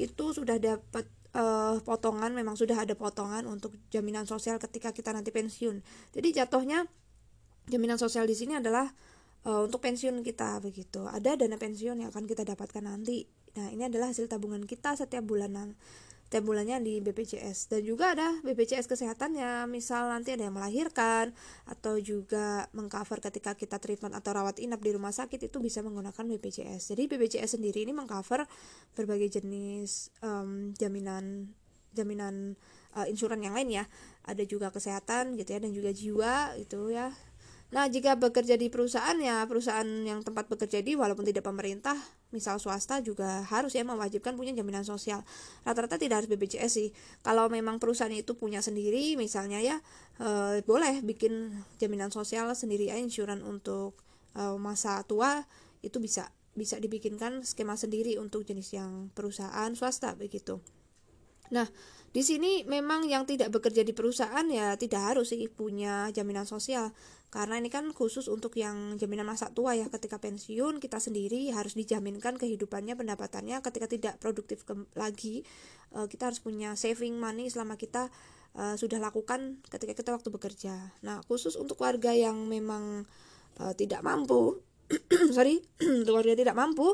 [0.00, 1.04] itu sudah dapat
[1.36, 5.84] uh, potongan memang sudah ada potongan untuk jaminan sosial ketika kita nanti pensiun.
[6.16, 6.88] Jadi jatuhnya
[7.68, 8.88] jaminan sosial di sini adalah
[9.44, 11.04] uh, untuk pensiun kita begitu.
[11.04, 13.28] Ada dana pensiun yang akan kita dapatkan nanti.
[13.56, 15.76] Nah, ini adalah hasil tabungan kita setiap bulanan
[16.26, 21.30] setiap bulannya di BPJS dan juga ada BPJS kesehatannya misal nanti ada yang melahirkan
[21.70, 26.26] atau juga mengcover ketika kita treatment atau rawat inap di rumah sakit itu bisa menggunakan
[26.26, 28.42] BPJS jadi BPJS sendiri ini mengcover
[28.98, 31.54] berbagai jenis um, jaminan
[31.96, 32.60] jaminan
[32.92, 33.84] uh, insuran yang lain ya.
[34.28, 37.08] Ada juga kesehatan gitu ya dan juga jiwa itu ya
[37.66, 41.98] Nah, jika bekerja di perusahaan ya, perusahaan yang tempat bekerja di walaupun tidak pemerintah,
[42.30, 45.26] misal swasta juga harus ya mewajibkan punya jaminan sosial.
[45.66, 46.88] Rata-rata tidak harus BPJS sih.
[47.26, 49.76] Kalau memang perusahaan itu punya sendiri, misalnya ya,
[50.22, 51.50] e, boleh bikin
[51.82, 53.98] jaminan sosial sendiri ya, insuran untuk
[54.38, 55.42] e, masa tua
[55.82, 60.62] itu bisa bisa dibikinkan skema sendiri untuk jenis yang perusahaan swasta begitu.
[61.50, 61.66] Nah,
[62.16, 66.88] di sini memang yang tidak bekerja di perusahaan ya tidak harus sih punya jaminan sosial
[67.36, 69.92] karena ini kan khusus untuk yang jaminan masa tua ya.
[69.92, 73.60] Ketika pensiun kita sendiri harus dijaminkan kehidupannya pendapatannya.
[73.60, 74.64] Ketika tidak produktif
[74.96, 75.44] lagi
[75.92, 78.08] uh, kita harus punya saving money selama kita
[78.56, 80.96] uh, sudah lakukan ketika kita waktu bekerja.
[81.04, 83.04] Nah khusus untuk warga yang memang
[83.60, 84.56] uh, tidak mampu
[85.36, 85.60] sorry
[86.00, 86.88] untuk warga tidak mampu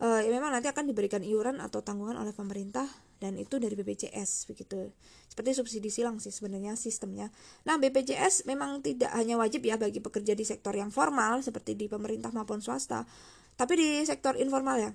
[0.00, 2.88] uh, ya memang nanti akan diberikan iuran atau tanggungan oleh pemerintah
[3.24, 4.92] dan itu dari BPJS begitu.
[5.32, 7.32] Seperti subsidi silang sih sebenarnya sistemnya.
[7.64, 11.88] Nah BPJS memang tidak hanya wajib ya bagi pekerja di sektor yang formal seperti di
[11.88, 13.08] pemerintah maupun swasta
[13.54, 14.90] tapi di sektor informal ya.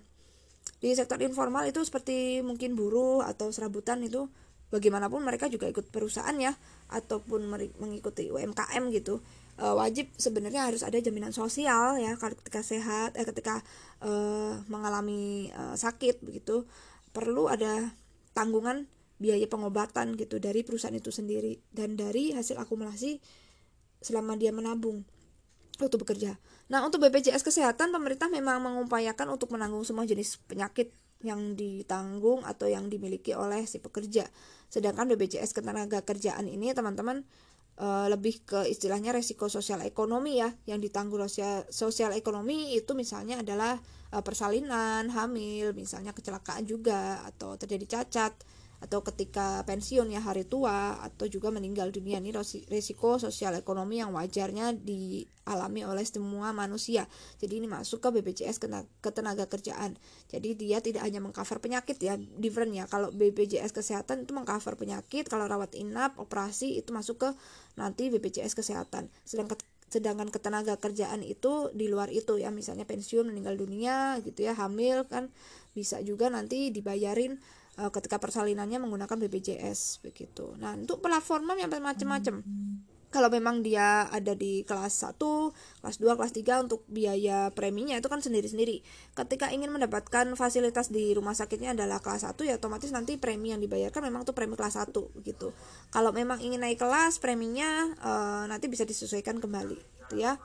[0.80, 4.28] Di sektor informal itu seperti mungkin buruh atau serabutan itu
[4.70, 6.54] bagaimanapun mereka juga ikut perusahaan ya
[6.94, 7.48] ataupun
[7.80, 9.24] mengikuti UMKM gitu.
[9.58, 13.63] E, wajib sebenarnya harus ada jaminan sosial ya ketika sehat eh ketika
[14.04, 14.12] e,
[14.68, 16.68] mengalami e, sakit begitu.
[17.10, 17.89] Perlu ada
[18.39, 18.88] tanggungan
[19.19, 23.19] biaya pengobatan gitu dari perusahaan itu sendiri dan dari hasil akumulasi
[23.99, 25.04] selama dia menabung
[25.80, 26.32] waktu bekerja.
[26.71, 32.67] Nah, untuk BPJS Kesehatan pemerintah memang mengupayakan untuk menanggung semua jenis penyakit yang ditanggung atau
[32.71, 34.28] yang dimiliki oleh si pekerja.
[34.71, 37.28] Sedangkan BPJS Ketenaga Kerjaan ini teman-teman
[37.75, 43.75] e, lebih ke istilahnya resiko sosial ekonomi ya, yang ditanggung sosial, ekonomi itu misalnya adalah
[44.10, 48.34] persalinan, hamil, misalnya kecelakaan juga atau terjadi cacat
[48.80, 52.24] atau ketika pensiun ya hari tua atau juga meninggal dunia.
[52.24, 52.32] Ini
[52.72, 57.04] resiko sosial ekonomi yang wajarnya dialami oleh semua manusia.
[57.43, 58.56] Jadi ini masuk ke BPJS
[59.04, 60.00] ketenaga kerjaan.
[60.32, 62.88] Jadi dia tidak hanya mengcover penyakit ya different ya.
[62.88, 67.30] Kalau BPJS kesehatan itu mengcover penyakit kalau rawat inap operasi itu masuk ke
[67.76, 69.12] nanti BPJS kesehatan.
[69.28, 74.54] Sedangkan sedangkan ketenaga kerjaan itu di luar itu ya misalnya pensiun meninggal dunia gitu ya
[74.54, 75.34] hamil kan
[75.73, 77.41] bisa juga nanti dibayarin
[77.82, 80.54] uh, ketika persalinannya menggunakan BPJS begitu.
[80.60, 82.45] Nah, untuk platform yang macam-macam.
[83.10, 85.17] Kalau memang dia ada di kelas 1,
[85.82, 88.86] kelas 2, kelas 3 untuk biaya preminya itu kan sendiri-sendiri.
[89.17, 93.65] Ketika ingin mendapatkan fasilitas di rumah sakitnya adalah kelas 1 ya otomatis nanti premi yang
[93.65, 95.50] dibayarkan memang tuh premi kelas 1 begitu.
[95.89, 100.38] Kalau memang ingin naik kelas preminya uh, nanti bisa disesuaikan kembali gitu ya.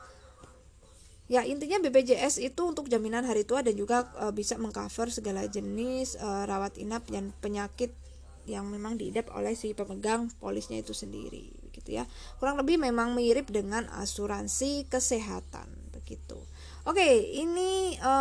[1.24, 6.20] Ya intinya BPJS itu untuk jaminan hari tua dan juga e, bisa mengcover segala jenis
[6.20, 7.96] e, rawat inap dan penyakit
[8.44, 12.07] yang memang diidap oleh si pemegang polisnya itu sendiri begitu ya.
[12.39, 16.39] Kurang lebih memang mirip dengan asuransi kesehatan begitu.
[16.87, 17.03] Oke,
[17.35, 18.13] ini e,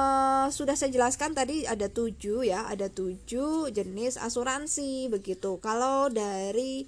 [0.49, 5.61] sudah saya jelaskan tadi ada tujuh ya, ada tujuh jenis asuransi begitu.
[5.61, 6.87] Kalau dari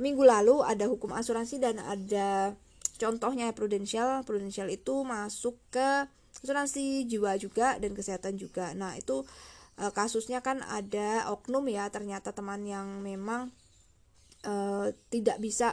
[0.00, 2.54] minggu lalu ada hukum asuransi dan ada
[2.98, 6.06] contohnya prudensial prudensial itu masuk ke
[6.42, 9.22] asuransi jiwa juga dan kesehatan juga nah itu
[9.78, 13.54] e, kasusnya kan ada oknum ya ternyata teman yang memang
[14.44, 14.54] e,
[15.08, 15.72] tidak bisa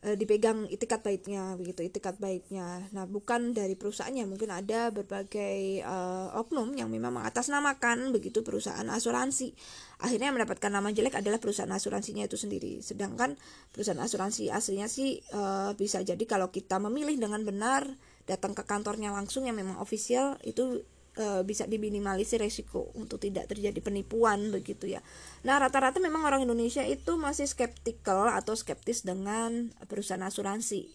[0.00, 2.88] e, dipegang itikat baiknya begitu itikat baiknya.
[2.96, 5.96] Nah bukan dari perusahaannya mungkin ada berbagai e,
[6.36, 9.52] oknum yang memang mengatasnamakan begitu perusahaan asuransi.
[10.00, 12.80] Akhirnya yang mendapatkan nama jelek adalah perusahaan asuransinya itu sendiri.
[12.80, 13.36] Sedangkan
[13.70, 15.42] perusahaan asuransi aslinya sih e,
[15.76, 17.84] bisa jadi kalau kita memilih dengan benar
[18.24, 23.78] datang ke kantornya langsung yang memang official itu e, bisa diminimalisir resiko untuk tidak terjadi
[23.82, 25.02] penipuan begitu ya.
[25.46, 30.90] Nah, rata-rata memang orang Indonesia itu masih skeptikal atau skeptis dengan perusahaan asuransi.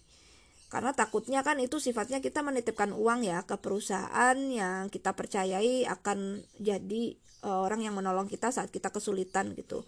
[0.67, 6.43] Karena takutnya kan itu sifatnya kita menitipkan uang ya ke perusahaan yang kita percayai akan
[6.59, 9.87] jadi e, orang yang menolong kita saat kita kesulitan gitu.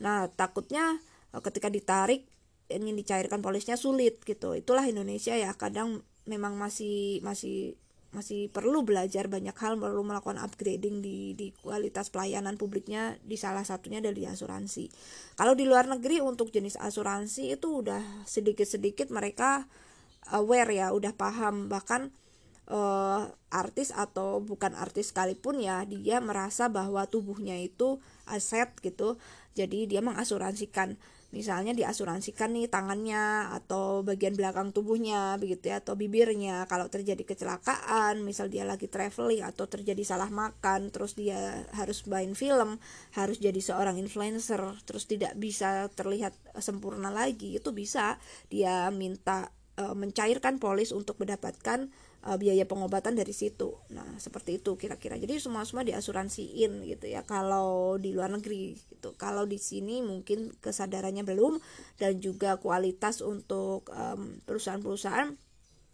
[0.00, 1.00] Nah, takutnya
[1.34, 2.28] e, ketika ditarik
[2.72, 4.56] ingin dicairkan polisnya sulit gitu.
[4.56, 7.76] Itulah Indonesia ya kadang memang masih masih
[8.12, 13.64] masih perlu belajar banyak hal perlu melakukan upgrading di di kualitas pelayanan publiknya di salah
[13.64, 14.92] satunya dari asuransi.
[15.36, 19.64] Kalau di luar negeri untuk jenis asuransi itu udah sedikit sedikit mereka
[20.28, 21.72] aware ya udah paham.
[21.72, 22.12] Bahkan
[22.68, 27.96] uh, artis atau bukan artis sekalipun ya dia merasa bahwa tubuhnya itu
[28.28, 29.16] aset gitu.
[29.56, 31.00] Jadi dia mengasuransikan
[31.32, 36.68] misalnya diasuransikan nih tangannya atau bagian belakang tubuhnya begitu ya atau bibirnya.
[36.68, 42.36] Kalau terjadi kecelakaan misal dia lagi traveling atau terjadi salah makan terus dia harus main
[42.36, 42.76] film
[43.16, 48.20] harus jadi seorang influencer terus tidak bisa terlihat sempurna lagi itu bisa
[48.52, 49.48] dia minta
[49.80, 51.88] e, mencairkan polis untuk mendapatkan
[52.26, 53.78] uh, biaya pengobatan dari situ.
[53.94, 55.18] Nah, seperti itu kira-kira.
[55.18, 59.14] Jadi semua-semua diasuransiin gitu ya kalau di luar negeri gitu.
[59.18, 61.58] Kalau di sini mungkin kesadarannya belum
[61.98, 63.90] dan juga kualitas untuk
[64.46, 65.34] perusahaan-perusahaan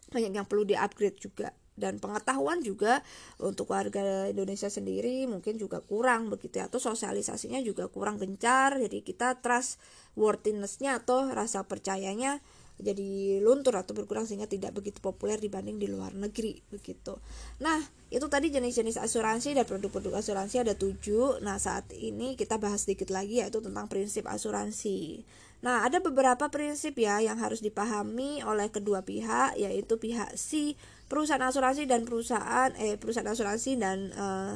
[0.09, 3.01] banyak yang perlu di-upgrade juga dan pengetahuan juga
[3.39, 8.99] untuk warga Indonesia sendiri mungkin juga kurang begitu ya atau sosialisasinya juga kurang gencar jadi
[9.01, 9.79] kita trust
[10.19, 12.43] worthinessnya atau rasa percayanya
[12.79, 17.19] jadi luntur atau berkurang sehingga tidak begitu populer dibanding di luar negeri begitu.
[17.59, 21.43] Nah itu tadi jenis-jenis asuransi dan produk-produk asuransi ada tujuh.
[21.43, 25.27] Nah saat ini kita bahas sedikit lagi yaitu tentang prinsip asuransi.
[25.67, 30.79] Nah ada beberapa prinsip ya yang harus dipahami oleh kedua pihak yaitu pihak si
[31.11, 34.55] perusahaan asuransi dan perusahaan eh perusahaan asuransi dan uh,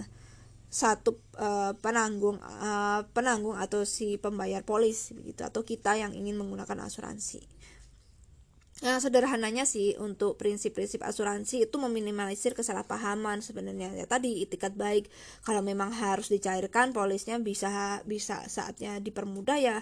[0.73, 6.89] satu uh, penanggung uh, penanggung atau si pembayar polis begitu atau kita yang ingin menggunakan
[6.89, 7.45] asuransi.
[8.83, 13.95] Nah, sederhananya sih untuk prinsip-prinsip asuransi itu meminimalisir kesalahpahaman sebenarnya.
[13.95, 15.07] Ya tadi itikat baik.
[15.47, 19.79] Kalau memang harus dicairkan polisnya bisa bisa saatnya dipermudah ya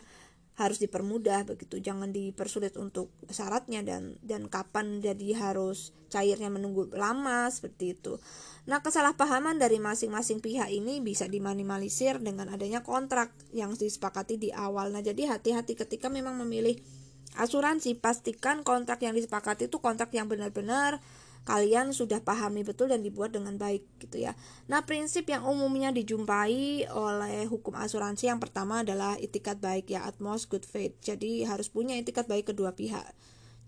[0.61, 1.81] harus dipermudah begitu.
[1.81, 8.21] Jangan dipersulit untuk syaratnya dan dan kapan jadi harus cairnya menunggu lama seperti itu.
[8.69, 14.93] Nah, kesalahpahaman dari masing-masing pihak ini bisa diminimalisir dengan adanya kontrak yang disepakati di awal.
[14.93, 16.77] Nah, jadi hati-hati ketika memang memilih
[17.38, 20.99] asuransi pastikan kontrak yang disepakati itu kontrak yang benar-benar
[21.49, 24.37] kalian sudah pahami betul dan dibuat dengan baik gitu ya.
[24.69, 30.53] Nah, prinsip yang umumnya dijumpai oleh hukum asuransi yang pertama adalah itikat baik ya, utmost
[30.53, 31.01] good faith.
[31.01, 33.09] Jadi harus punya itikat baik kedua pihak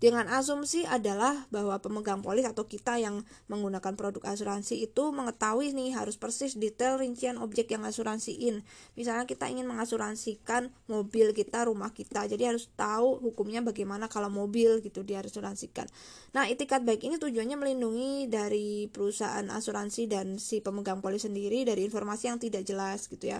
[0.03, 5.95] dengan asumsi adalah bahwa pemegang polis atau kita yang menggunakan produk asuransi itu mengetahui nih
[5.95, 8.67] harus persis detail rincian objek yang asuransiin.
[8.99, 12.27] Misalnya kita ingin mengasuransikan mobil kita, rumah kita.
[12.27, 15.87] Jadi harus tahu hukumnya bagaimana kalau mobil gitu dia harus asuransikan.
[16.35, 21.87] Nah, itikat baik ini tujuannya melindungi dari perusahaan asuransi dan si pemegang polis sendiri dari
[21.87, 23.39] informasi yang tidak jelas gitu ya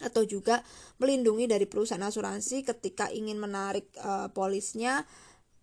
[0.00, 0.64] atau juga
[0.96, 5.04] melindungi dari perusahaan asuransi ketika ingin menarik uh, polisnya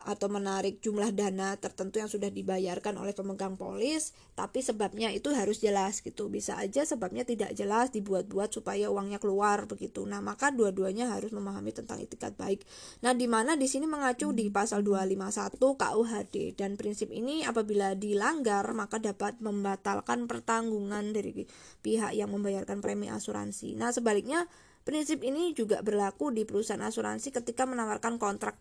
[0.08, 5.60] atau menarik jumlah dana tertentu yang sudah dibayarkan oleh pemegang polis tapi sebabnya itu harus
[5.60, 6.32] jelas gitu.
[6.32, 10.08] Bisa aja sebabnya tidak jelas dibuat-buat supaya uangnya keluar begitu.
[10.08, 12.64] Nah maka dua-duanya harus memahami tentang itikat baik.
[13.04, 18.64] Nah di mana di sini mengacu di pasal 251 KUHD dan prinsip ini apabila dilanggar
[18.72, 21.44] maka dapat membatalkan pertanggungan dari
[21.84, 23.76] pihak yang membayarkan premi asuransi.
[23.76, 24.48] Nah sebaliknya
[24.88, 28.56] Prinsip ini juga berlaku di perusahaan asuransi ketika menawarkan kontrak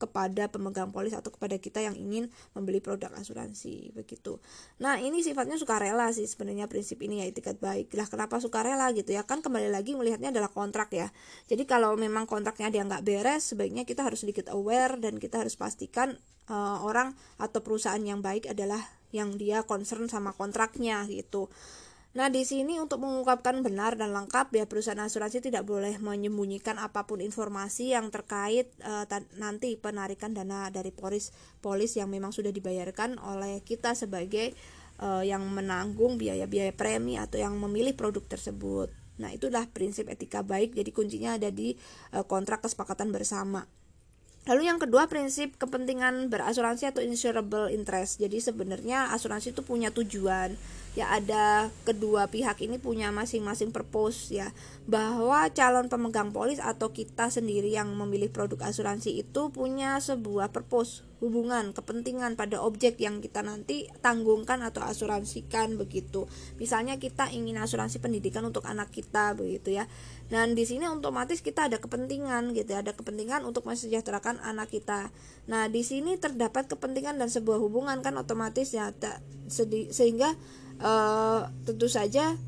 [0.00, 4.40] kepada pemegang polis atau kepada kita yang ingin membeli produk asuransi begitu.
[4.80, 7.92] Nah ini sifatnya sukarela sih sebenarnya prinsip ini ya itikat baik.
[7.92, 11.12] Lah kenapa sukarela gitu ya kan kembali lagi melihatnya adalah kontrak ya.
[11.52, 15.60] Jadi kalau memang kontraknya dia nggak beres sebaiknya kita harus sedikit aware dan kita harus
[15.60, 16.16] pastikan
[16.48, 21.52] uh, orang atau perusahaan yang baik adalah yang dia concern sama kontraknya gitu.
[22.10, 27.06] Nah, di sini untuk mengungkapkan benar dan lengkap ya perusahaan asuransi tidak boleh menyembunyikan apa
[27.06, 29.06] pun informasi yang terkait uh,
[29.38, 31.30] nanti penarikan dana dari polis
[31.62, 34.58] polis yang memang sudah dibayarkan oleh kita sebagai
[34.98, 38.90] uh, yang menanggung biaya-biaya premi atau yang memilih produk tersebut.
[39.22, 40.74] Nah, itulah prinsip etika baik.
[40.74, 41.78] Jadi kuncinya ada di
[42.10, 43.70] uh, kontrak kesepakatan bersama.
[44.50, 48.18] Lalu yang kedua prinsip kepentingan berasuransi atau insurable interest.
[48.18, 50.58] Jadi sebenarnya asuransi itu punya tujuan.
[50.98, 54.50] Ya ada kedua pihak ini punya masing-masing purpose ya.
[54.90, 61.06] Bahwa calon pemegang polis atau kita sendiri yang memilih produk asuransi itu punya sebuah purpose
[61.20, 66.26] hubungan kepentingan pada objek yang kita nanti tanggungkan atau asuransikan begitu.
[66.58, 69.86] Misalnya kita ingin asuransi pendidikan untuk anak kita begitu ya
[70.30, 75.10] dan di sini otomatis kita ada kepentingan gitu ya ada kepentingan untuk mensejahterakan anak kita
[75.50, 78.94] nah di sini terdapat kepentingan dan sebuah hubungan kan otomatis ya
[79.90, 80.38] sehingga
[80.78, 82.38] uh, tentu saja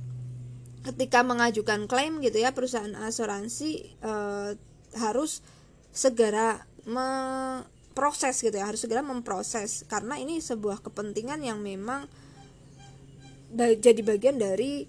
[0.82, 4.54] ketika mengajukan klaim gitu ya perusahaan asuransi uh,
[4.98, 5.42] harus
[5.90, 12.06] segera memproses gitu ya harus segera memproses karena ini sebuah kepentingan yang memang
[13.52, 14.88] jadi bagian dari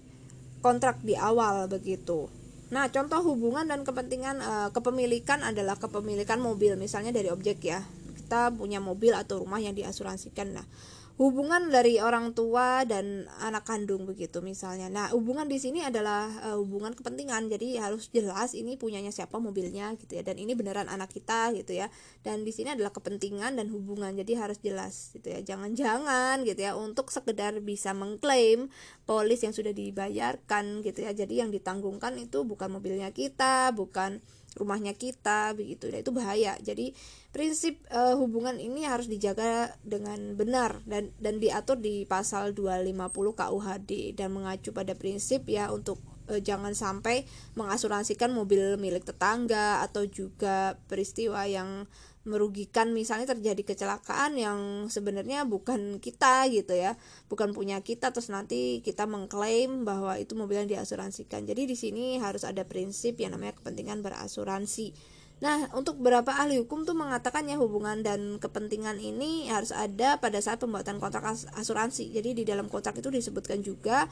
[0.63, 2.31] kontrak di awal begitu.
[2.73, 7.85] Nah, contoh hubungan dan kepentingan e, kepemilikan adalah kepemilikan mobil misalnya dari objek ya.
[8.17, 10.57] Kita punya mobil atau rumah yang diasuransikan.
[10.57, 10.65] Nah,
[11.13, 14.89] hubungan dari orang tua dan anak kandung begitu misalnya.
[14.89, 17.53] Nah, hubungan di sini adalah uh, hubungan kepentingan.
[17.53, 21.77] Jadi harus jelas ini punyanya siapa mobilnya gitu ya dan ini beneran anak kita gitu
[21.77, 21.93] ya.
[22.25, 24.09] Dan di sini adalah kepentingan dan hubungan.
[24.17, 25.45] Jadi harus jelas gitu ya.
[25.45, 28.73] Jangan-jangan gitu ya untuk sekedar bisa mengklaim
[29.05, 31.13] polis yang sudah dibayarkan gitu ya.
[31.13, 34.17] Jadi yang ditanggungkan itu bukan mobilnya kita, bukan
[34.57, 35.89] rumahnya kita begitu.
[35.89, 36.53] Nah itu bahaya.
[36.61, 36.93] Jadi
[37.33, 44.13] prinsip uh, hubungan ini harus dijaga dengan benar dan dan diatur di pasal 250 KUHD
[44.13, 45.97] dan mengacu pada prinsip ya untuk
[46.29, 47.25] uh, jangan sampai
[47.57, 51.89] mengasuransikan mobil milik tetangga atau juga peristiwa yang
[52.23, 56.95] merugikan misalnya terjadi kecelakaan yang sebenarnya bukan kita gitu ya
[57.27, 61.43] bukan punya kita terus nanti kita mengklaim bahwa itu mobil yang diasuransikan.
[61.43, 64.95] Jadi di sini harus ada prinsip yang namanya kepentingan berasuransi
[65.43, 70.39] Nah, untuk beberapa ahli hukum tuh mengatakan ya hubungan dan kepentingan ini harus ada pada
[70.39, 72.15] saat pembuatan kontrak asuransi.
[72.15, 74.07] Jadi di dalam kontrak itu disebutkan juga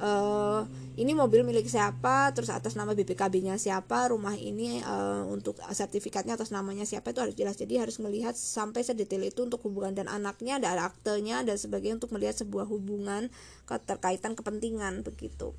[0.00, 0.64] uh,
[0.96, 6.48] ini mobil milik siapa, terus atas nama BPKB-nya siapa, rumah ini uh, untuk sertifikatnya atas
[6.48, 7.60] namanya siapa itu harus jelas.
[7.60, 12.16] Jadi harus melihat sampai sedetail itu untuk hubungan dan anaknya, ada aktenya dan sebagainya untuk
[12.16, 13.28] melihat sebuah hubungan
[13.68, 15.52] keterkaitan kepentingan begitu.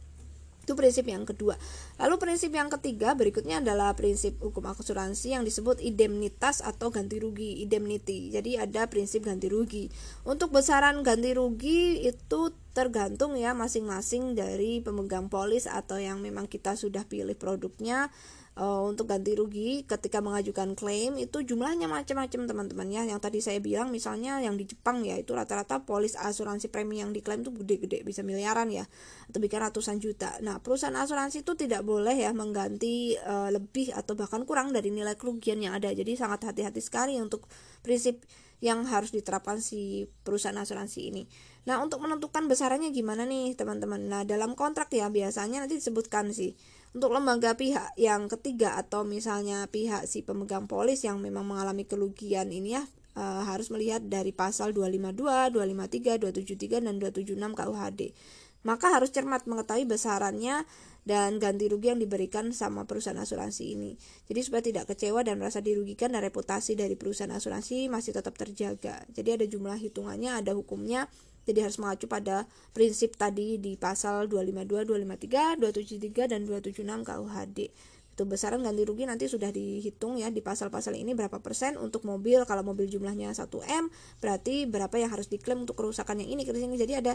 [0.61, 1.57] Itu prinsip yang kedua.
[1.97, 7.65] Lalu prinsip yang ketiga berikutnya adalah prinsip hukum asuransi yang disebut indemnitas atau ganti rugi,
[7.65, 8.29] indemnity.
[8.29, 9.89] Jadi ada prinsip ganti rugi.
[10.21, 16.79] Untuk besaran ganti rugi itu tergantung ya masing-masing dari pemegang polis atau yang memang kita
[16.79, 18.07] sudah pilih produknya
[18.55, 19.83] uh, untuk ganti rugi.
[19.83, 23.03] Ketika mengajukan klaim itu jumlahnya macam-macam teman-teman ya.
[23.07, 27.11] Yang tadi saya bilang misalnya yang di Jepang ya itu rata-rata polis asuransi premi yang
[27.11, 28.87] diklaim itu gede-gede bisa miliaran ya
[29.27, 30.39] atau bahkan ratusan juta.
[30.39, 35.15] Nah perusahaan asuransi itu tidak boleh ya mengganti uh, lebih atau bahkan kurang dari nilai
[35.19, 35.91] kerugian yang ada.
[35.91, 37.47] Jadi sangat hati-hati sekali untuk
[37.83, 38.23] prinsip
[38.61, 41.25] yang harus diterapkan si perusahaan asuransi ini.
[41.69, 44.01] Nah, untuk menentukan besarannya gimana nih, teman-teman?
[44.09, 46.57] Nah, dalam kontrak ya biasanya nanti disebutkan sih
[46.91, 52.51] untuk lembaga pihak yang ketiga atau misalnya pihak si pemegang polis yang memang mengalami kerugian
[52.51, 52.83] ini ya
[53.15, 58.01] e, harus melihat dari pasal 252, 253, 273 dan 276 KUHD.
[58.61, 60.67] Maka harus cermat mengetahui besarannya
[61.01, 63.97] dan ganti rugi yang diberikan sama perusahaan asuransi ini.
[64.29, 69.01] Jadi supaya tidak kecewa dan merasa dirugikan dan reputasi dari perusahaan asuransi masih tetap terjaga.
[69.09, 71.09] Jadi ada jumlah hitungannya, ada hukumnya.
[71.47, 77.59] Jadi harus mengacu pada prinsip tadi di pasal 252, 253, 273 dan 276 KUHD
[78.11, 82.43] itu besaran ganti rugi nanti sudah dihitung ya di pasal-pasal ini berapa persen untuk mobil.
[82.43, 83.87] Kalau mobil jumlahnya 1M
[84.19, 86.77] berarti berapa yang harus diklaim untuk kerusakan yang ini ini.
[86.77, 87.13] Jadi ada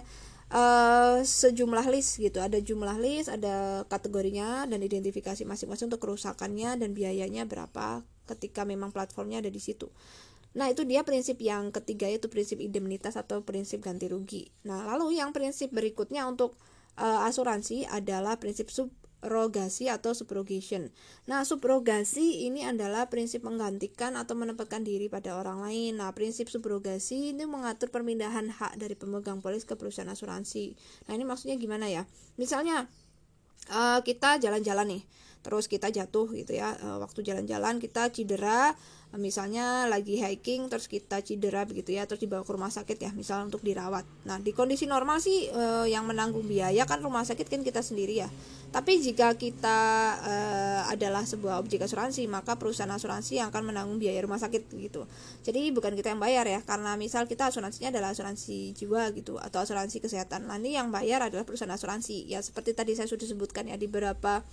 [0.51, 2.41] uh, sejumlah list gitu.
[2.41, 8.91] Ada jumlah list ada kategorinya dan identifikasi masing-masing untuk kerusakannya dan biayanya berapa ketika memang
[8.91, 9.87] platformnya ada di situ
[10.57, 14.48] Nah, itu dia prinsip yang ketiga yaitu prinsip indemnitas atau prinsip ganti rugi.
[14.64, 16.57] Nah, lalu yang prinsip berikutnya untuk
[16.96, 18.88] uh, asuransi adalah prinsip sub
[19.26, 20.94] subrogasi atau subrogation.
[21.26, 25.98] Nah, subrogasi ini adalah prinsip menggantikan atau menempatkan diri pada orang lain.
[25.98, 30.78] Nah, prinsip subrogasi ini mengatur perpindahan hak dari pemegang polis ke perusahaan asuransi.
[31.11, 32.07] Nah, ini maksudnya gimana ya?
[32.38, 32.86] Misalnya
[33.74, 35.02] uh, kita jalan-jalan nih,
[35.47, 36.74] terus kita jatuh gitu ya.
[36.82, 38.74] Uh, waktu jalan-jalan kita cedera
[39.14, 43.55] misalnya lagi hiking terus kita cedera begitu ya terus dibawa ke rumah sakit ya misalnya
[43.55, 44.03] untuk dirawat.
[44.26, 48.26] Nah di kondisi normal sih e, yang menanggung biaya kan rumah sakit kan kita sendiri
[48.26, 48.28] ya.
[48.74, 49.78] Tapi jika kita
[50.20, 50.34] e,
[50.92, 55.09] adalah sebuah objek asuransi maka perusahaan asuransi yang akan menanggung biaya rumah sakit gitu.
[55.47, 59.64] Jadi bukan kita yang bayar ya karena misal kita asuransinya adalah asuransi jiwa gitu atau
[59.64, 60.51] asuransi kesehatan.
[60.51, 62.28] Nanti yang bayar adalah perusahaan asuransi.
[62.28, 64.44] Ya seperti tadi saya sudah sebutkan ya di beberapa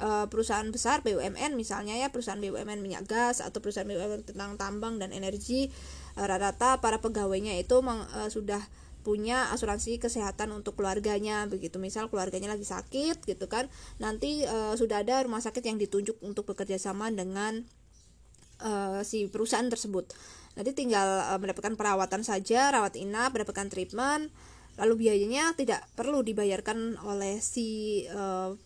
[0.00, 4.96] uh, perusahaan besar BUMN misalnya ya perusahaan BUMN minyak gas atau perusahaan BUMN tentang tambang
[4.96, 5.68] dan energi
[6.16, 8.60] eh, rata-rata para pegawainya itu meng, uh, sudah
[9.00, 11.80] punya asuransi kesehatan untuk keluarganya begitu.
[11.80, 16.44] Misal keluarganya lagi sakit gitu kan nanti uh, sudah ada rumah sakit yang ditunjuk untuk
[16.48, 17.64] bekerja sama dengan
[18.60, 20.12] uh, si perusahaan tersebut.
[20.56, 24.32] Nanti tinggal uh, mendapatkan perawatan saja rawat inap mendapatkan treatment
[24.78, 28.56] lalu biayanya tidak perlu dibayarkan oleh si uh,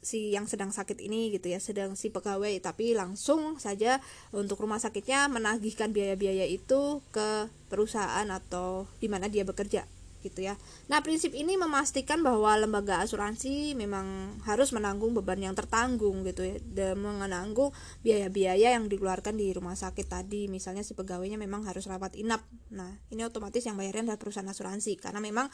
[0.00, 4.00] si yang sedang sakit ini gitu ya sedang si pegawai tapi langsung saja
[4.32, 9.84] untuk rumah sakitnya menagihkan biaya-biaya itu ke perusahaan atau di mana dia bekerja
[10.20, 10.54] gitu ya.
[10.92, 16.56] Nah, prinsip ini memastikan bahwa lembaga asuransi memang harus menanggung beban yang tertanggung gitu ya,
[16.60, 17.72] dan menanggung
[18.04, 20.46] biaya-biaya yang dikeluarkan di rumah sakit tadi.
[20.46, 22.44] Misalnya si pegawainya memang harus rawat inap.
[22.72, 25.48] Nah, ini otomatis yang bayarnya adalah perusahaan asuransi karena memang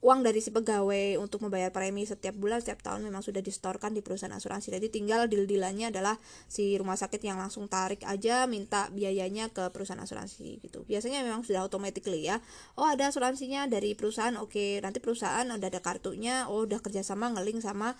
[0.00, 4.00] uang dari si pegawai untuk membayar premi setiap bulan setiap tahun memang sudah distorkan di
[4.00, 4.72] perusahaan asuransi.
[4.72, 6.16] Jadi tinggal deal-dealannya adalah
[6.48, 10.88] si rumah sakit yang langsung tarik aja minta biayanya ke perusahaan asuransi gitu.
[10.88, 12.40] Biasanya memang sudah automatically ya
[12.80, 17.60] oh ada asuransinya dari perusahaan oke nanti perusahaan udah ada kartunya oh udah kerjasama ngeling
[17.60, 17.92] sama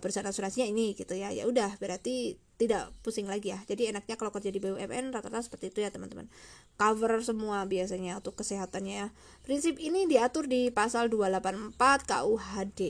[0.00, 1.28] perusahaan asuransinya ini gitu ya.
[1.34, 3.58] Ya udah berarti tidak pusing lagi ya.
[3.66, 6.30] Jadi enaknya kalau kerja di BUMN rata-rata seperti itu ya teman-teman.
[6.78, 9.10] Cover semua biasanya untuk kesehatannya ya.
[9.42, 11.74] Prinsip ini diatur di pasal 284
[12.06, 12.80] KUHD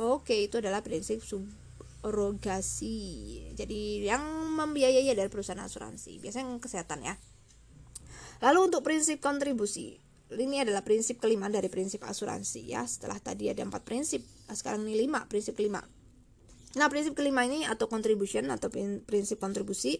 [0.00, 2.98] oke itu adalah prinsip subrogasi.
[3.52, 4.24] Jadi yang
[4.56, 6.16] membiayai dari perusahaan asuransi.
[6.24, 7.20] Biasanya kesehatan ya.
[8.40, 10.00] Lalu untuk prinsip kontribusi.
[10.28, 12.84] Ini adalah prinsip kelima dari prinsip asuransi ya.
[12.88, 15.84] Setelah tadi ada empat prinsip sekarang ini lima prinsip kelima
[16.76, 18.68] Nah, prinsip kelima ini atau contribution atau
[19.08, 19.96] prinsip kontribusi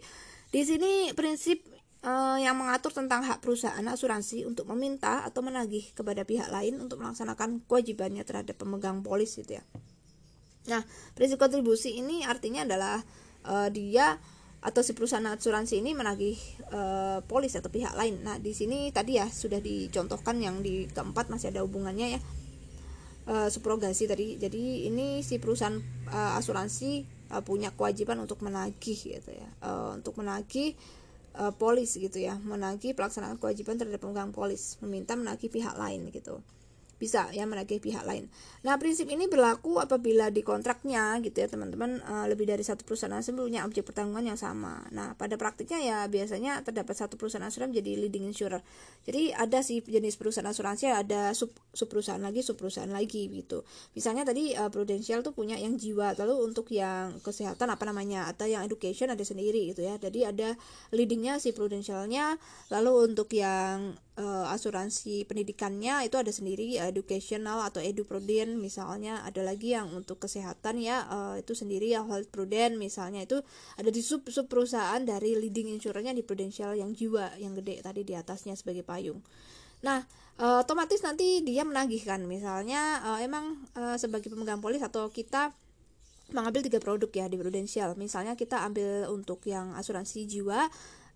[0.52, 1.64] di sini prinsip
[2.04, 7.00] uh, yang mengatur tentang hak perusahaan asuransi untuk meminta atau menagih kepada pihak lain untuk
[7.00, 9.64] melaksanakan kewajibannya terhadap pemegang polis gitu ya.
[10.68, 10.84] Nah,
[11.16, 13.00] prinsip kontribusi ini artinya adalah
[13.48, 14.20] uh, dia
[14.58, 16.36] atau si perusahaan asuransi ini menagih
[16.74, 18.20] uh, polis atau pihak lain.
[18.26, 22.20] Nah, di sini tadi ya sudah dicontohkan yang di keempat masih ada hubungannya ya
[23.28, 23.48] uh,
[24.08, 24.40] tadi.
[24.40, 25.76] Jadi ini si perusahaan
[26.08, 29.48] uh, asuransi uh, punya kewajiban untuk menagih gitu ya.
[29.60, 30.74] Uh, untuk menagih
[31.36, 32.40] uh, polis gitu ya.
[32.40, 34.80] Menagih pelaksanaan kewajiban terhadap pemegang polis.
[34.80, 36.40] Meminta menagih pihak lain gitu
[36.98, 38.26] bisa ya menagih pihak lain.
[38.66, 43.14] Nah prinsip ini berlaku apabila di kontraknya gitu ya teman-teman uh, lebih dari satu perusahaan
[43.14, 44.82] asuransi punya objek pertanggungan yang sama.
[44.90, 48.60] Nah pada praktiknya ya biasanya terdapat satu perusahaan asuransi jadi leading insurer.
[49.06, 53.62] Jadi ada sih jenis perusahaan asuransi ada sub, sub perusahaan lagi sub perusahaan lagi gitu.
[53.94, 58.50] Misalnya tadi uh, Prudential tuh punya yang jiwa, lalu untuk yang kesehatan apa namanya atau
[58.50, 59.96] yang education ada sendiri gitu ya.
[59.96, 60.58] Jadi ada
[60.90, 62.36] leadingnya si Prudentialnya,
[62.74, 68.58] lalu untuk yang uh, asuransi pendidikannya itu ada sendiri educational atau eduprudent.
[68.58, 72.76] Misalnya ada lagi yang untuk kesehatan ya uh, itu sendiri ya health prudent.
[72.76, 73.40] Misalnya itu
[73.78, 78.02] ada di sub sub perusahaan dari leading insurance di prudential yang jiwa yang gede tadi
[78.02, 79.22] di atasnya sebagai payung.
[79.86, 80.02] Nah
[80.42, 82.26] uh, otomatis nanti dia menagihkan.
[82.26, 85.54] Misalnya uh, emang uh, sebagai pemegang polis atau kita
[86.28, 87.96] mengambil tiga produk ya di prudential.
[87.96, 90.68] Misalnya kita ambil untuk yang asuransi jiwa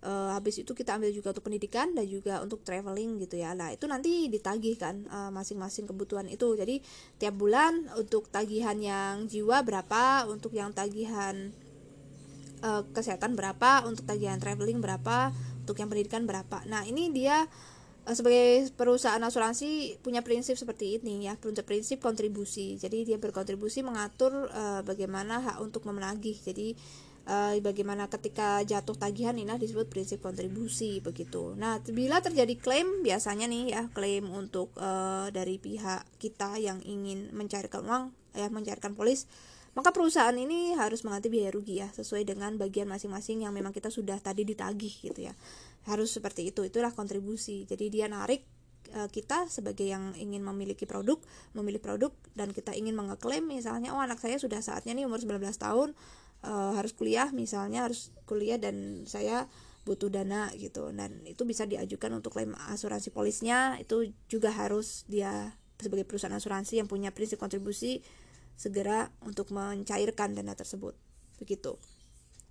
[0.03, 3.55] uh, habis itu kita ambil juga untuk pendidikan dan juga untuk traveling gitu ya.
[3.55, 6.55] Nah itu nanti ditagih kan uh, masing-masing kebutuhan itu.
[6.59, 6.83] Jadi
[7.17, 11.55] tiap bulan untuk tagihan yang jiwa berapa untuk yang tagihan
[12.63, 15.31] uh, kesehatan berapa untuk tagihan traveling berapa
[15.63, 16.67] untuk yang pendidikan berapa.
[16.67, 17.47] Nah ini dia
[18.03, 22.75] sebagai perusahaan asuransi punya prinsip seperti ini ya prinsip prinsip kontribusi.
[22.75, 26.75] Jadi dia berkontribusi mengatur uh, bagaimana hak untuk menagih jadi
[27.27, 31.55] uh, bagaimana ketika jatuh tagihan ini disebut prinsip kontribusi begitu.
[31.55, 37.31] Nah, bila terjadi klaim biasanya nih ya klaim untuk uh, dari pihak kita yang ingin
[37.35, 39.29] mencarikan uang ya mencarikan polis
[39.73, 43.89] maka perusahaan ini harus menganti biaya rugi ya sesuai dengan bagian masing-masing yang memang kita
[43.89, 45.33] sudah tadi ditagih gitu ya
[45.89, 48.45] harus seperti itu itulah kontribusi jadi dia narik
[48.93, 51.17] uh, kita sebagai yang ingin memiliki produk
[51.57, 55.41] memilih produk dan kita ingin mengeklaim misalnya oh anak saya sudah saatnya nih umur 19
[55.57, 55.97] tahun
[56.45, 59.47] uh, harus kuliah misalnya harus kuliah dan saya
[59.83, 60.91] butuh dana gitu.
[60.95, 66.79] Dan itu bisa diajukan untuk klaim asuransi polisnya itu juga harus dia sebagai perusahaan asuransi
[66.79, 68.03] yang punya prinsip kontribusi
[68.55, 70.95] segera untuk mencairkan dana tersebut.
[71.43, 71.75] Begitu.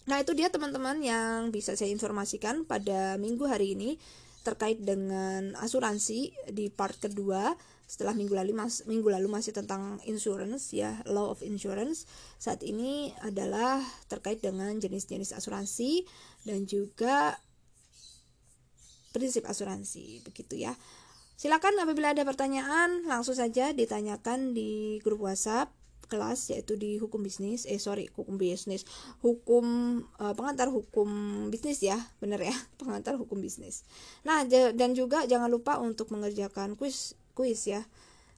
[0.09, 4.01] Nah itu dia teman-teman yang bisa saya informasikan pada minggu hari ini
[4.41, 7.53] terkait dengan asuransi di part kedua
[7.85, 12.07] setelah minggu lalu mas minggu lalu masih tentang insurance ya law of insurance.
[12.39, 16.07] Saat ini adalah terkait dengan jenis-jenis asuransi
[16.47, 17.35] dan juga
[19.11, 20.73] prinsip asuransi begitu ya.
[21.35, 25.80] Silakan apabila ada pertanyaan langsung saja ditanyakan di grup WhatsApp
[26.11, 28.83] kelas yaitu di hukum bisnis eh sorry hukum bisnis
[29.23, 29.63] hukum
[30.19, 31.07] uh, pengantar hukum
[31.47, 33.87] bisnis ya bener ya pengantar hukum bisnis
[34.27, 37.81] nah dan juga jangan lupa untuk mengerjakan kuis kuis ya.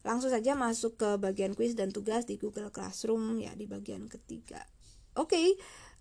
[0.04, 4.64] Langsung saja masuk ke bagian kuis dan tugas di Google Classroom ya di bagian ketiga.
[5.14, 5.48] Oke, okay,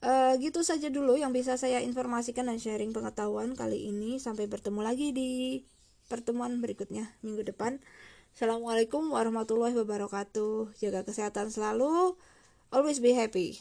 [0.03, 4.19] uh, eh, gitu saja dulu yang bisa saya informasikan dan sharing pengetahuan kali ini.
[4.19, 5.63] Sampai bertemu lagi di
[6.11, 7.79] pertemuan berikutnya minggu depan.
[8.33, 10.73] Assalamualaikum warahmatullahi wabarakatuh.
[10.81, 12.17] Jaga kesehatan selalu.
[12.73, 13.61] Always be happy.